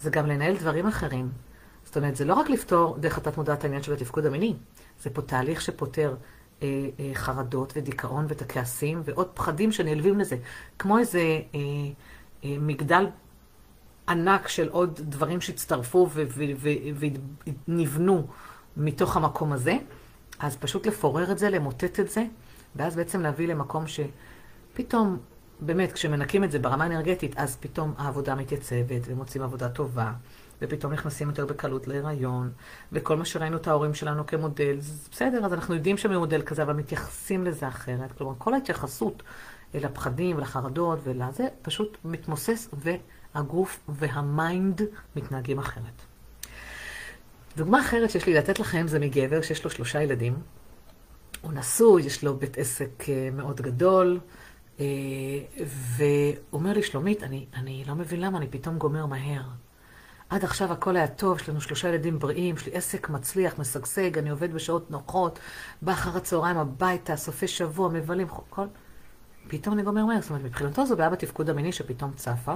זה 0.00 0.10
גם 0.10 0.26
לנהל 0.26 0.56
דברים 0.56 0.86
אחרים. 0.86 1.28
זאת 1.84 1.96
אומרת, 1.96 2.16
זה 2.16 2.24
לא 2.24 2.34
רק 2.34 2.50
לפתור 2.50 2.96
דרך 3.00 3.18
התת 3.18 3.36
מודעת 3.36 3.64
העניין 3.64 3.82
של 3.82 3.92
התפקוד 3.92 4.26
המיני, 4.26 4.54
זה 5.02 5.10
פה 5.10 5.22
תהליך 5.22 5.60
שפותר 5.60 6.14
אה, 6.62 6.88
אה, 7.00 7.10
חרדות 7.14 7.72
ודיכאון 7.76 8.26
ואת 8.28 8.42
הכעסים, 8.42 9.02
ועוד 9.04 9.28
פחדים 9.34 9.72
שנלווים 9.72 10.18
לזה. 10.18 10.36
כמו 10.78 10.98
איזה 10.98 11.18
אה, 11.18 11.60
אה, 12.44 12.56
מגדל 12.60 13.06
ענק 14.08 14.48
של 14.48 14.68
עוד 14.68 15.00
דברים 15.02 15.40
שהצטרפו 15.40 16.08
ונבנו 17.68 18.26
מתוך 18.76 19.16
המקום 19.16 19.52
הזה. 19.52 19.76
אז 20.40 20.56
פשוט 20.56 20.86
לפורר 20.86 21.32
את 21.32 21.38
זה, 21.38 21.50
למוטט 21.50 22.00
את 22.00 22.10
זה, 22.10 22.24
ואז 22.76 22.96
בעצם 22.96 23.20
להביא 23.20 23.48
למקום 23.48 23.84
שפתאום 23.86 25.18
באמת, 25.60 25.92
כשמנקים 25.92 26.44
את 26.44 26.50
זה 26.50 26.58
ברמה 26.58 26.84
האנרגטית, 26.84 27.34
אז 27.36 27.56
פתאום 27.60 27.94
העבודה 27.98 28.34
מתייצבת, 28.34 29.02
ומוצאים 29.06 29.42
עבודה 29.42 29.68
טובה, 29.68 30.12
ופתאום 30.62 30.92
נכנסים 30.92 31.28
יותר 31.28 31.46
בקלות 31.46 31.88
להיריון, 31.88 32.50
וכל 32.92 33.16
מה 33.16 33.24
שראינו 33.24 33.56
את 33.56 33.68
ההורים 33.68 33.94
שלנו 33.94 34.26
כמודל, 34.26 34.76
זה 34.78 35.08
בסדר, 35.12 35.44
אז 35.44 35.52
אנחנו 35.52 35.74
יודעים 35.74 35.96
שהם 35.96 36.14
מודל 36.14 36.42
כזה, 36.42 36.62
אבל 36.62 36.72
מתייחסים 36.72 37.44
לזה 37.44 37.68
אחרת. 37.68 38.12
כלומר, 38.12 38.34
כל 38.38 38.54
ההתייחסות 38.54 39.22
אל 39.74 39.84
הפחדים 39.84 40.36
ולחרדות 40.36 40.98
ולזה, 41.04 41.48
פשוט 41.62 41.98
מתמוסס, 42.04 42.68
והגוף 43.34 43.80
והמיינד 43.88 44.82
מתנהגים 45.16 45.58
אחרת. 45.58 46.09
דוגמה 47.56 47.80
אחרת 47.80 48.10
שיש 48.10 48.26
לי 48.26 48.34
לתת 48.34 48.58
לכם 48.58 48.88
זה 48.88 48.98
מגבר 48.98 49.42
שיש 49.42 49.64
לו 49.64 49.70
שלושה 49.70 50.02
ילדים. 50.02 50.34
הוא 51.40 51.52
נשוי, 51.52 52.02
יש 52.02 52.24
לו 52.24 52.36
בית 52.36 52.58
עסק 52.58 53.08
אה, 53.08 53.28
מאוד 53.32 53.60
גדול, 53.60 54.20
אה, 54.80 54.84
והוא 55.96 56.36
אומר 56.52 56.72
לי, 56.72 56.82
שלומית, 56.82 57.22
אני, 57.22 57.46
אני 57.54 57.84
לא 57.86 57.94
מבין 57.94 58.20
למה, 58.20 58.38
אני 58.38 58.46
פתאום 58.50 58.78
גומר 58.78 59.06
מהר. 59.06 59.42
עד 60.28 60.44
עכשיו 60.44 60.72
הכל 60.72 60.96
היה 60.96 61.08
טוב, 61.08 61.40
יש 61.40 61.48
לנו 61.48 61.60
שלושה 61.60 61.88
ילדים 61.88 62.18
בריאים, 62.18 62.54
יש 62.54 62.66
לי 62.66 62.72
עסק 62.74 63.08
מצליח, 63.08 63.58
משגשג, 63.58 64.18
אני 64.18 64.30
עובד 64.30 64.54
בשעות 64.54 64.90
נוחות, 64.90 65.38
בא 65.82 65.92
אחר 65.92 66.16
הצהריים 66.16 66.56
הביתה, 66.56 67.16
סופי 67.16 67.48
שבוע, 67.48 67.88
מבלים, 67.88 68.26
כל... 68.28 68.66
פתאום 69.48 69.74
אני 69.74 69.82
גומר 69.82 70.04
מהר. 70.04 70.20
זאת 70.20 70.30
אומרת, 70.30 70.44
מבחינתו 70.44 70.86
זו 70.86 70.96
בעיה 70.96 71.10
בתפקוד 71.10 71.50
המיני 71.50 71.72
שפתאום 71.72 72.12
צפה. 72.16 72.54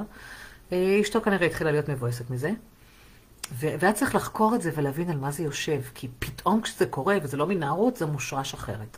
אה, 0.72 0.98
אשתו 1.00 1.22
כנראה 1.22 1.46
התחילה 1.46 1.70
להיות 1.70 1.88
מבואסת 1.88 2.30
מזה. 2.30 2.50
והיה 3.52 3.92
צריך 3.92 4.14
לחקור 4.14 4.54
את 4.54 4.62
זה 4.62 4.70
ולהבין 4.74 5.10
על 5.10 5.18
מה 5.18 5.30
זה 5.30 5.42
יושב, 5.42 5.80
כי 5.94 6.08
פתאום 6.18 6.60
כשזה 6.60 6.86
קורה, 6.86 7.16
וזה 7.22 7.36
לא 7.36 7.46
מנערות, 7.46 7.96
זה 7.96 8.06
מושרש 8.06 8.54
אחרת. 8.54 8.96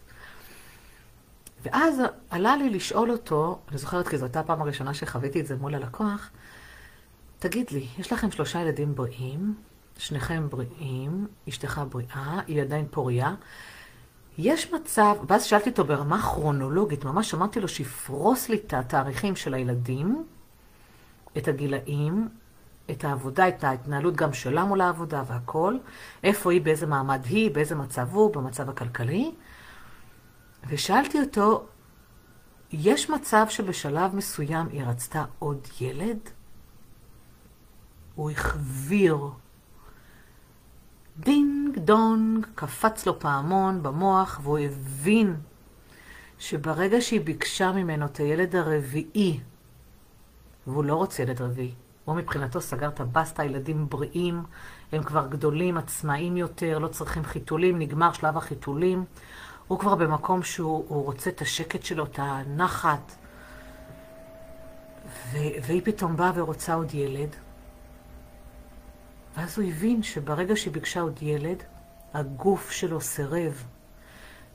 ואז 1.63 2.01
עלה 2.31 2.57
לי 2.57 2.71
לשאול 2.71 3.11
אותו, 3.11 3.59
אני 3.69 3.79
זוכרת 3.79 4.09
כי 4.09 4.19
זו 4.19 4.25
הייתה 4.25 4.41
הפעם 4.41 4.63
הראשונה 4.63 4.95
שחוויתי 4.95 5.41
את 5.41 5.47
זה 5.47 5.57
מול 5.57 5.75
הלקוח, 5.75 6.31
תגיד 7.39 7.71
לי, 7.71 7.87
יש 7.99 8.13
לכם 8.13 8.31
שלושה 8.31 8.61
ילדים 8.61 8.95
בריאים, 8.95 9.55
שניכם 9.99 10.49
בריאים, 10.49 11.27
אשתך 11.49 11.81
בריאה, 11.91 12.41
היא 12.47 12.63
עדיין 12.63 12.87
פוריה. 12.91 13.35
יש 14.39 14.73
מצב, 14.73 15.15
ואז 15.29 15.45
שאלתי 15.45 15.71
אותו 15.71 15.85
ברמה 15.85 16.23
כרונולוגית, 16.23 17.05
ממש 17.05 17.35
אמרתי 17.35 17.61
לו 17.61 17.69
שיפרוס 17.69 18.49
לי 18.49 18.57
את 18.57 18.75
התאריכים 18.75 19.37
של 19.37 19.55
הילדים, 19.55 20.25
את 21.37 21.49
הגילאים, 21.49 22.29
את 22.91 23.05
העבודה, 23.05 23.49
את 23.49 23.65
ההתנהלות 23.65 24.17
גם 24.17 24.33
שלה 24.33 24.65
מול 24.65 24.81
העבודה 24.81 25.23
והכל, 25.27 25.77
איפה 26.25 26.53
היא, 26.53 26.61
באיזה 26.61 26.87
מעמד 26.87 27.25
היא, 27.25 27.51
באיזה 27.51 27.75
מצב 27.75 28.09
הוא, 28.13 28.33
במצב 28.33 28.71
הכלכלי. 28.71 29.35
ושאלתי 30.69 31.21
אותו, 31.21 31.67
יש 32.73 33.11
מצב 33.11 33.47
שבשלב 33.49 34.15
מסוים 34.15 34.67
היא 34.73 34.85
רצתה 34.85 35.25
עוד 35.39 35.69
ילד? 35.81 36.19
הוא 38.15 38.31
החוויר. 38.31 39.19
דינג 41.19 41.79
דונג, 41.79 42.47
קפץ 42.55 43.07
לו 43.07 43.21
פעמון 43.21 43.83
במוח, 43.83 44.41
והוא 44.43 44.59
הבין 44.59 45.37
שברגע 46.39 47.01
שהיא 47.01 47.21
ביקשה 47.21 47.73
ממנו 47.73 48.07
את 48.07 48.17
הילד 48.17 48.57
הרביעי, 48.57 49.41
והוא 50.67 50.85
לא 50.85 50.95
רוצה 50.95 51.23
ילד 51.23 51.43
רביעי, 51.43 51.75
הוא 52.07 52.17
מבחינתו 52.17 52.61
סגר 52.61 52.89
את 52.89 53.01
הבסטה, 53.01 53.45
ילדים 53.45 53.89
בריאים, 53.89 54.43
הם 54.93 55.03
כבר 55.03 55.27
גדולים, 55.27 55.77
עצמאיים 55.77 56.37
יותר, 56.37 56.79
לא 56.79 56.89
צריכים 56.89 57.25
חיתולים, 57.25 57.79
נגמר 57.79 58.13
שלב 58.13 58.37
החיתולים. 58.37 59.05
הוא 59.69 59.79
כבר 59.79 59.95
במקום 59.95 60.43
שהוא 60.43 61.05
רוצה 61.05 61.31
את 61.31 61.41
השקט 61.41 61.83
שלו, 61.83 62.05
את 62.05 62.19
הנחת. 62.19 63.13
ו- 65.33 65.57
והיא 65.63 65.83
פתאום 65.85 66.17
באה 66.17 66.33
ורוצה 66.35 66.75
עוד 66.75 66.95
ילד. 66.95 67.37
ואז 69.37 69.59
הוא 69.59 69.69
הבין 69.69 70.03
שברגע 70.03 70.57
שהיא 70.57 70.73
ביקשה 70.73 71.01
עוד 71.01 71.23
ילד, 71.23 71.63
הגוף 72.15 72.71
שלו 72.71 73.01
סירב. 73.01 73.65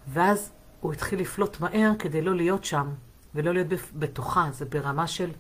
ואז 0.08 0.52
הוא 0.82 0.94
התחיל 0.94 1.20
לפלוט 1.20 1.60
מהר 1.60 1.92
כדי 2.00 2.22
לא 2.22 2.36
להיות 2.36 2.66
שם, 2.66 2.90
ולא 3.36 3.54
להיות 3.54 3.68
בתוכה. 3.94 4.50
זה 4.52 4.66
ברמה 4.66 5.08
של 5.08 5.32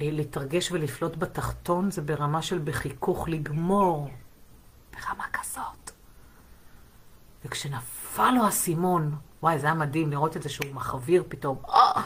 להתרגש 0.00 0.72
ולפלוט 0.72 1.16
בתחתון, 1.16 1.90
זה 1.90 2.02
ברמה 2.02 2.42
של 2.42 2.58
בחיכוך 2.58 3.28
לגמור. 3.28 4.10
ברמה 4.92 5.24
כזאת. 5.32 5.90
וכשנפל 7.44 8.30
לו 8.30 8.44
האסימון, 8.44 9.14
וואי, 9.42 9.58
זה 9.58 9.66
היה 9.66 9.74
מדהים 9.74 10.10
לראות 10.10 10.36
את 10.36 10.42
זה 10.42 10.48
שהוא 10.48 10.74
מחוויר 10.74 11.24
פתאום. 11.28 11.58
אה! 11.68 12.02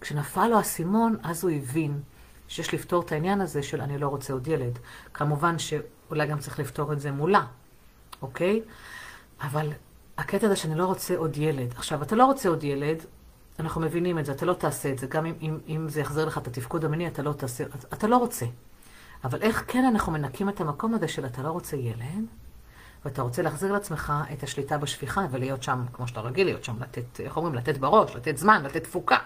כשנפל 0.00 0.48
לו 0.48 0.56
האסימון, 0.56 1.16
אז 1.22 1.44
הוא 1.44 1.50
הבין 1.50 2.00
שיש 2.48 2.74
לפתור 2.74 3.02
את 3.02 3.12
העניין 3.12 3.40
הזה 3.40 3.62
של 3.62 3.80
אני 3.80 3.98
לא 3.98 4.08
רוצה 4.08 4.32
עוד 4.32 4.48
ילד. 4.48 4.78
כמובן 5.14 5.58
שאולי 5.58 6.26
גם 6.26 6.38
צריך 6.38 6.58
לפתור 6.58 6.92
את 6.92 7.00
זה 7.00 7.12
מולה, 7.12 7.46
אוקיי? 8.22 8.62
אבל 9.40 9.72
הקטע 10.18 10.46
הזה 10.46 10.56
שאני 10.56 10.74
לא 10.74 10.86
רוצה 10.86 11.16
עוד 11.16 11.36
ילד. 11.36 11.72
עכשיו, 11.76 12.02
אתה 12.02 12.16
לא 12.16 12.24
רוצה 12.24 12.48
עוד 12.48 12.64
ילד, 12.64 13.04
אנחנו 13.58 13.80
מבינים 13.80 14.18
את 14.18 14.26
זה, 14.26 14.32
אתה 14.32 14.46
לא 14.46 14.52
תעשה 14.52 14.90
את 14.92 14.98
זה. 14.98 15.06
גם 15.06 15.26
אם, 15.26 15.34
אם, 15.40 15.58
אם 15.68 15.88
זה 15.88 16.00
יחזיר 16.00 16.24
לך 16.24 16.38
את 16.38 16.46
התפקוד 16.46 16.84
המיני, 16.84 17.08
אתה 17.08 17.22
לא 17.22 17.32
תעשה, 17.32 17.64
אתה 17.92 18.06
לא 18.06 18.16
רוצה. 18.16 18.46
אבל 19.24 19.42
איך 19.42 19.64
כן 19.66 19.84
אנחנו 19.84 20.12
מנקים 20.12 20.48
את 20.48 20.60
המקום 20.60 20.94
הזה 20.94 21.08
של 21.08 21.26
אתה 21.26 21.42
לא 21.42 21.50
רוצה 21.50 21.76
ילד, 21.76 22.24
ואתה 23.04 23.22
רוצה 23.22 23.42
להחזיר 23.42 23.72
לעצמך 23.72 24.12
את 24.32 24.42
השליטה 24.42 24.78
בשפיכה 24.78 25.26
ולהיות 25.30 25.62
שם, 25.62 25.84
כמו 25.92 26.08
שאתה 26.08 26.20
רגיל 26.20 26.46
להיות 26.46 26.64
שם, 26.64 26.82
לתת, 26.82 27.20
איך 27.20 27.36
אומרים, 27.36 27.54
לתת 27.54 27.78
בראש, 27.78 28.16
לתת 28.16 28.36
זמן, 28.36 28.62
לתת 28.62 28.84
תפוקה. 28.84 29.18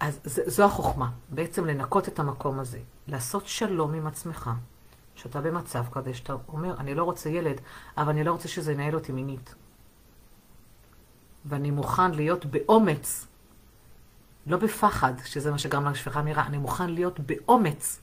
אז 0.00 0.20
זו 0.24 0.64
החוכמה, 0.64 1.10
בעצם 1.28 1.66
לנקות 1.66 2.08
את 2.08 2.18
המקום 2.18 2.58
הזה, 2.58 2.78
לעשות 3.08 3.46
שלום 3.46 3.94
עם 3.94 4.06
עצמך, 4.06 4.50
שאתה 5.14 5.40
במצב 5.40 5.84
כזה 5.92 6.14
שאתה 6.14 6.36
אומר, 6.48 6.74
אני 6.78 6.94
לא 6.94 7.04
רוצה 7.04 7.30
ילד, 7.30 7.60
אבל 7.96 8.08
אני 8.08 8.24
לא 8.24 8.32
רוצה 8.32 8.48
שזה 8.48 8.72
ינהל 8.72 8.94
אותי 8.94 9.12
מינית. 9.12 9.54
ואני 11.44 11.70
מוכן 11.70 12.10
להיות 12.10 12.46
באומץ, 12.46 13.26
לא 14.46 14.56
בפחד, 14.56 15.12
שזה 15.24 15.50
מה 15.50 15.58
שגרם 15.58 15.86
לשפיכה 15.88 16.22
מהירה, 16.22 16.46
אני 16.46 16.58
מוכן 16.58 16.90
להיות 16.90 17.20
באומץ 17.20 18.00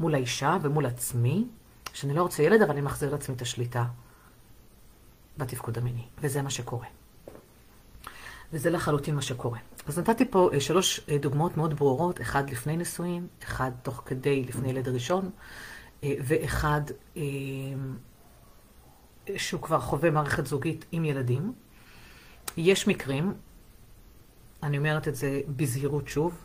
מול 0.00 0.14
האישה 0.14 0.56
ומול 0.62 0.86
עצמי, 0.86 1.46
שאני 1.92 2.14
לא 2.14 2.22
רוצה 2.22 2.42
ילד, 2.42 2.62
אבל 2.62 2.70
אני 2.70 2.80
מחזיר 2.80 3.12
לעצמי 3.12 3.34
את 3.34 3.42
השליטה 3.42 3.84
בתפקוד 5.38 5.78
המיני, 5.78 6.04
וזה 6.22 6.42
מה 6.42 6.50
שקורה. 6.50 6.86
וזה 8.52 8.70
לחלוטין 8.70 9.14
מה 9.14 9.22
שקורה. 9.22 9.58
אז 9.86 9.98
נתתי 9.98 10.24
פה 10.30 10.50
אה, 10.52 10.60
שלוש 10.60 11.00
אה, 11.08 11.18
דוגמאות 11.18 11.56
מאוד 11.56 11.74
ברורות, 11.74 12.20
אחד 12.20 12.50
לפני 12.50 12.76
נישואים, 12.76 13.26
אחד 13.44 13.70
תוך 13.82 14.02
כדי 14.06 14.44
לפני 14.44 14.70
ילד 14.70 14.88
ראשון, 14.88 15.30
אה, 16.04 16.14
ואחד 16.24 16.80
שהוא 19.36 19.62
כבר 19.62 19.80
חווה 19.80 20.10
מערכת 20.10 20.46
זוגית 20.46 20.84
עם 20.92 21.04
ילדים. 21.04 21.52
יש 22.58 22.88
מקרים, 22.88 23.34
אני 24.62 24.78
אומרת 24.78 25.08
את 25.08 25.14
זה 25.14 25.40
בזהירות 25.56 26.08
שוב, 26.08 26.44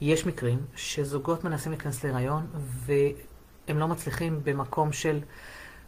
יש 0.00 0.26
מקרים 0.26 0.58
שזוגות 0.76 1.44
מנסים 1.44 1.72
להיכנס 1.72 2.04
להיריון 2.04 2.46
והם 2.54 3.78
לא 3.78 3.88
מצליחים 3.88 4.40
במקום 4.44 4.92
של 4.92 5.20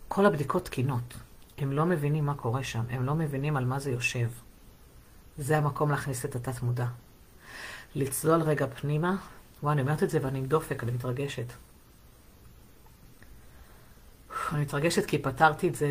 כל 0.09 0.27
הבדיקות 0.27 0.65
תקינות. 0.65 1.15
הם 1.59 1.73
לא 1.73 1.87
מבינים 1.87 2.27
מה 2.27 2.35
קורה 2.35 2.65
שם, 2.65 2.85
הם 2.91 3.05
לא 3.05 3.15
מבינים 3.15 3.57
על 3.57 3.65
מה 3.65 3.79
זה 3.79 3.91
יושב. 3.91 4.29
זה 5.39 5.59
המקום 5.59 5.91
להכניס 5.91 6.25
את 6.25 6.37
התת-מודע. 6.37 6.87
לצלול 7.95 8.43
רגע 8.43 8.67
פנימה, 8.67 9.17
וואי, 9.63 9.73
אני 9.73 9.83
אומרת 9.83 10.03
את 10.03 10.11
זה 10.11 10.19
ואני 10.23 10.39
עם 10.39 10.47
דופק, 10.47 10.83
אני 10.83 10.93
מתרגשת. 10.93 11.53
אני 14.53 14.61
מתרגשת 14.61 15.07
כי 15.07 15.19
פתרתי 15.19 15.69
את 15.69 15.75
זה 15.75 15.91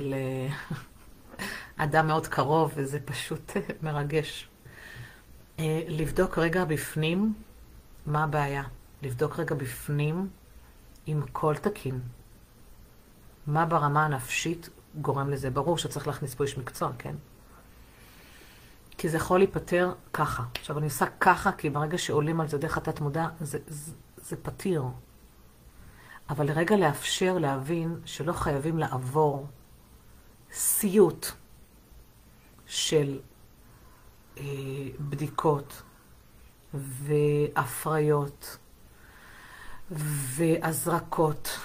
לאדם 1.79 2.07
מאוד 2.07 2.27
קרוב, 2.27 2.71
וזה 2.75 2.99
פשוט 2.99 3.51
מרגש. 3.83 4.49
אה, 5.59 5.81
לבדוק 5.87 6.37
רגע 6.37 6.65
בפנים 6.65 7.33
מה 8.05 8.23
הבעיה. 8.23 8.63
לבדוק 9.01 9.39
רגע 9.39 9.55
בפנים 9.55 10.29
אם 11.07 11.21
הכל 11.23 11.55
תקין. 11.55 11.99
מה 13.47 13.65
ברמה 13.65 14.05
הנפשית 14.05 14.69
גורם 14.95 15.29
לזה? 15.29 15.49
ברור 15.49 15.77
שצריך 15.77 16.07
להכניס 16.07 16.35
פה 16.35 16.43
איש 16.43 16.57
מקצוע, 16.57 16.91
כן? 16.97 17.15
כי 18.97 19.09
זה 19.09 19.17
יכול 19.17 19.39
להיפתר 19.39 19.93
ככה. 20.13 20.43
עכשיו, 20.59 20.77
אני 20.77 20.85
עושה 20.85 21.05
ככה, 21.19 21.51
כי 21.51 21.69
ברגע 21.69 21.97
שעולים 21.97 22.41
על 22.41 22.47
זה 22.47 22.57
דרך 22.57 22.77
התת 22.77 23.01
מודע, 23.01 23.27
זה, 23.39 23.59
זה, 23.67 23.91
זה 24.17 24.35
פתיר. 24.35 24.83
אבל 26.29 26.47
לרגע 26.47 26.77
לאפשר 26.77 27.37
להבין 27.37 27.99
שלא 28.05 28.33
חייבים 28.33 28.77
לעבור 28.77 29.47
סיוט 30.51 31.27
של 32.67 33.19
אה, 34.38 34.43
בדיקות 34.99 35.82
והפריות 36.73 38.58
והזרקות 39.91 41.60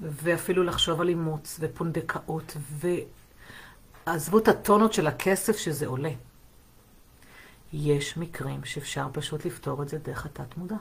ואפילו 0.00 0.62
לחשוב 0.62 1.00
על 1.00 1.08
אימוץ 1.08 1.56
ופונדקאות 1.60 2.56
ועזבו 4.06 4.38
את 4.38 4.48
הטונות 4.48 4.92
של 4.92 5.06
הכסף 5.06 5.56
שזה 5.56 5.86
עולה. 5.86 6.12
יש 7.72 8.16
מקרים 8.16 8.64
שאפשר 8.64 9.06
פשוט 9.12 9.44
לפתור 9.44 9.82
את 9.82 9.88
זה 9.88 9.98
דרך 9.98 10.26
התת 10.26 10.56
מודע. 10.56 10.76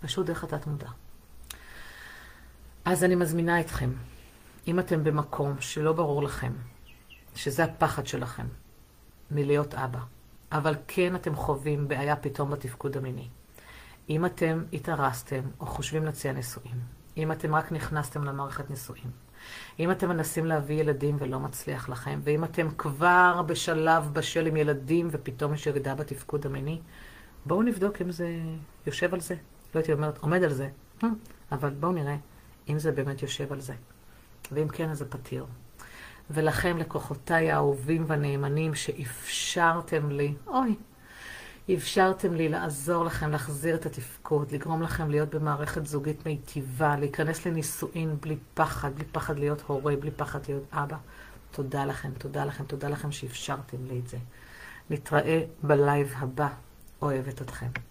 פשוט 0.00 0.26
דרך 0.26 0.44
התת 0.44 0.66
מודע. 0.66 0.88
אז 2.84 3.04
אני 3.04 3.14
מזמינה 3.14 3.60
אתכם, 3.60 3.90
אם 4.68 4.78
אתם 4.78 5.04
במקום 5.04 5.60
שלא 5.60 5.92
ברור 5.92 6.22
לכם, 6.22 6.52
שזה 7.34 7.64
הפחד 7.64 8.06
שלכם 8.06 8.46
מלהיות 9.30 9.74
אבא, 9.74 10.00
אבל 10.52 10.74
כן 10.88 11.14
אתם 11.14 11.36
חווים 11.36 11.88
בעיה 11.88 12.16
פתאום 12.16 12.50
בתפקוד 12.50 12.96
המיני. 12.96 13.28
אם 14.10 14.26
אתם 14.26 14.64
התארסתם 14.72 15.42
או 15.60 15.66
חושבים 15.66 16.04
להציע 16.04 16.32
נישואים, 16.32 16.76
אם 17.16 17.32
אתם 17.32 17.54
רק 17.54 17.72
נכנסתם 17.72 18.24
למערכת 18.24 18.70
נישואים, 18.70 19.10
אם 19.78 19.90
אתם 19.90 20.08
מנסים 20.08 20.46
להביא 20.46 20.80
ילדים 20.80 21.16
ולא 21.18 21.40
מצליח 21.40 21.88
לכם, 21.88 22.20
ואם 22.24 22.44
אתם 22.44 22.68
כבר 22.78 23.42
בשלב 23.46 24.10
בשל 24.12 24.46
עם 24.46 24.56
ילדים 24.56 25.08
ופתאום 25.10 25.54
יש 25.54 25.66
ירידה 25.66 25.94
בתפקוד 25.94 26.46
המיני, 26.46 26.80
בואו 27.46 27.62
נבדוק 27.62 28.00
אם 28.02 28.10
זה 28.10 28.40
יושב 28.86 29.14
על 29.14 29.20
זה. 29.20 29.34
לא 29.74 29.80
הייתי 29.80 29.92
אומרת, 29.92 30.18
עומד 30.18 30.42
על 30.42 30.52
זה, 30.52 30.68
אה, 31.04 31.08
אבל 31.52 31.70
בואו 31.70 31.92
נראה 31.92 32.16
אם 32.68 32.78
זה 32.78 32.92
באמת 32.92 33.22
יושב 33.22 33.52
על 33.52 33.60
זה. 33.60 33.74
ואם 34.52 34.68
כן, 34.68 34.90
אז 34.90 34.98
זה 34.98 35.10
פתיר. 35.10 35.46
ולכם, 36.30 36.76
לקוחותיי 36.76 37.50
האהובים 37.50 38.04
והנאמנים, 38.06 38.74
שאפשרתם 38.74 40.10
לי, 40.10 40.34
אוי, 40.46 40.74
אפשרתם 41.74 42.34
לי 42.34 42.48
לעזור 42.48 43.04
לכם 43.04 43.30
להחזיר 43.30 43.74
את 43.74 43.86
התפקוד, 43.86 44.52
לגרום 44.52 44.82
לכם 44.82 45.10
להיות 45.10 45.34
במערכת 45.34 45.86
זוגית 45.86 46.26
מיטיבה, 46.26 46.96
להיכנס 46.96 47.46
לנישואין 47.46 48.16
בלי 48.20 48.36
פחד, 48.54 48.94
בלי 48.94 49.04
פחד 49.04 49.38
להיות 49.38 49.62
הורה, 49.66 49.96
בלי 49.96 50.10
פחד 50.10 50.38
להיות 50.48 50.64
אבא. 50.72 50.96
תודה 51.50 51.84
לכם, 51.84 52.10
תודה 52.18 52.44
לכם, 52.44 52.64
תודה 52.64 52.88
לכם 52.88 53.12
שאפשרתם 53.12 53.76
לי 53.86 53.98
את 53.98 54.08
זה. 54.08 54.18
נתראה 54.90 55.42
בלייב 55.62 56.14
הבא. 56.16 56.48
אוהבת 57.02 57.42
אתכם. 57.42 57.87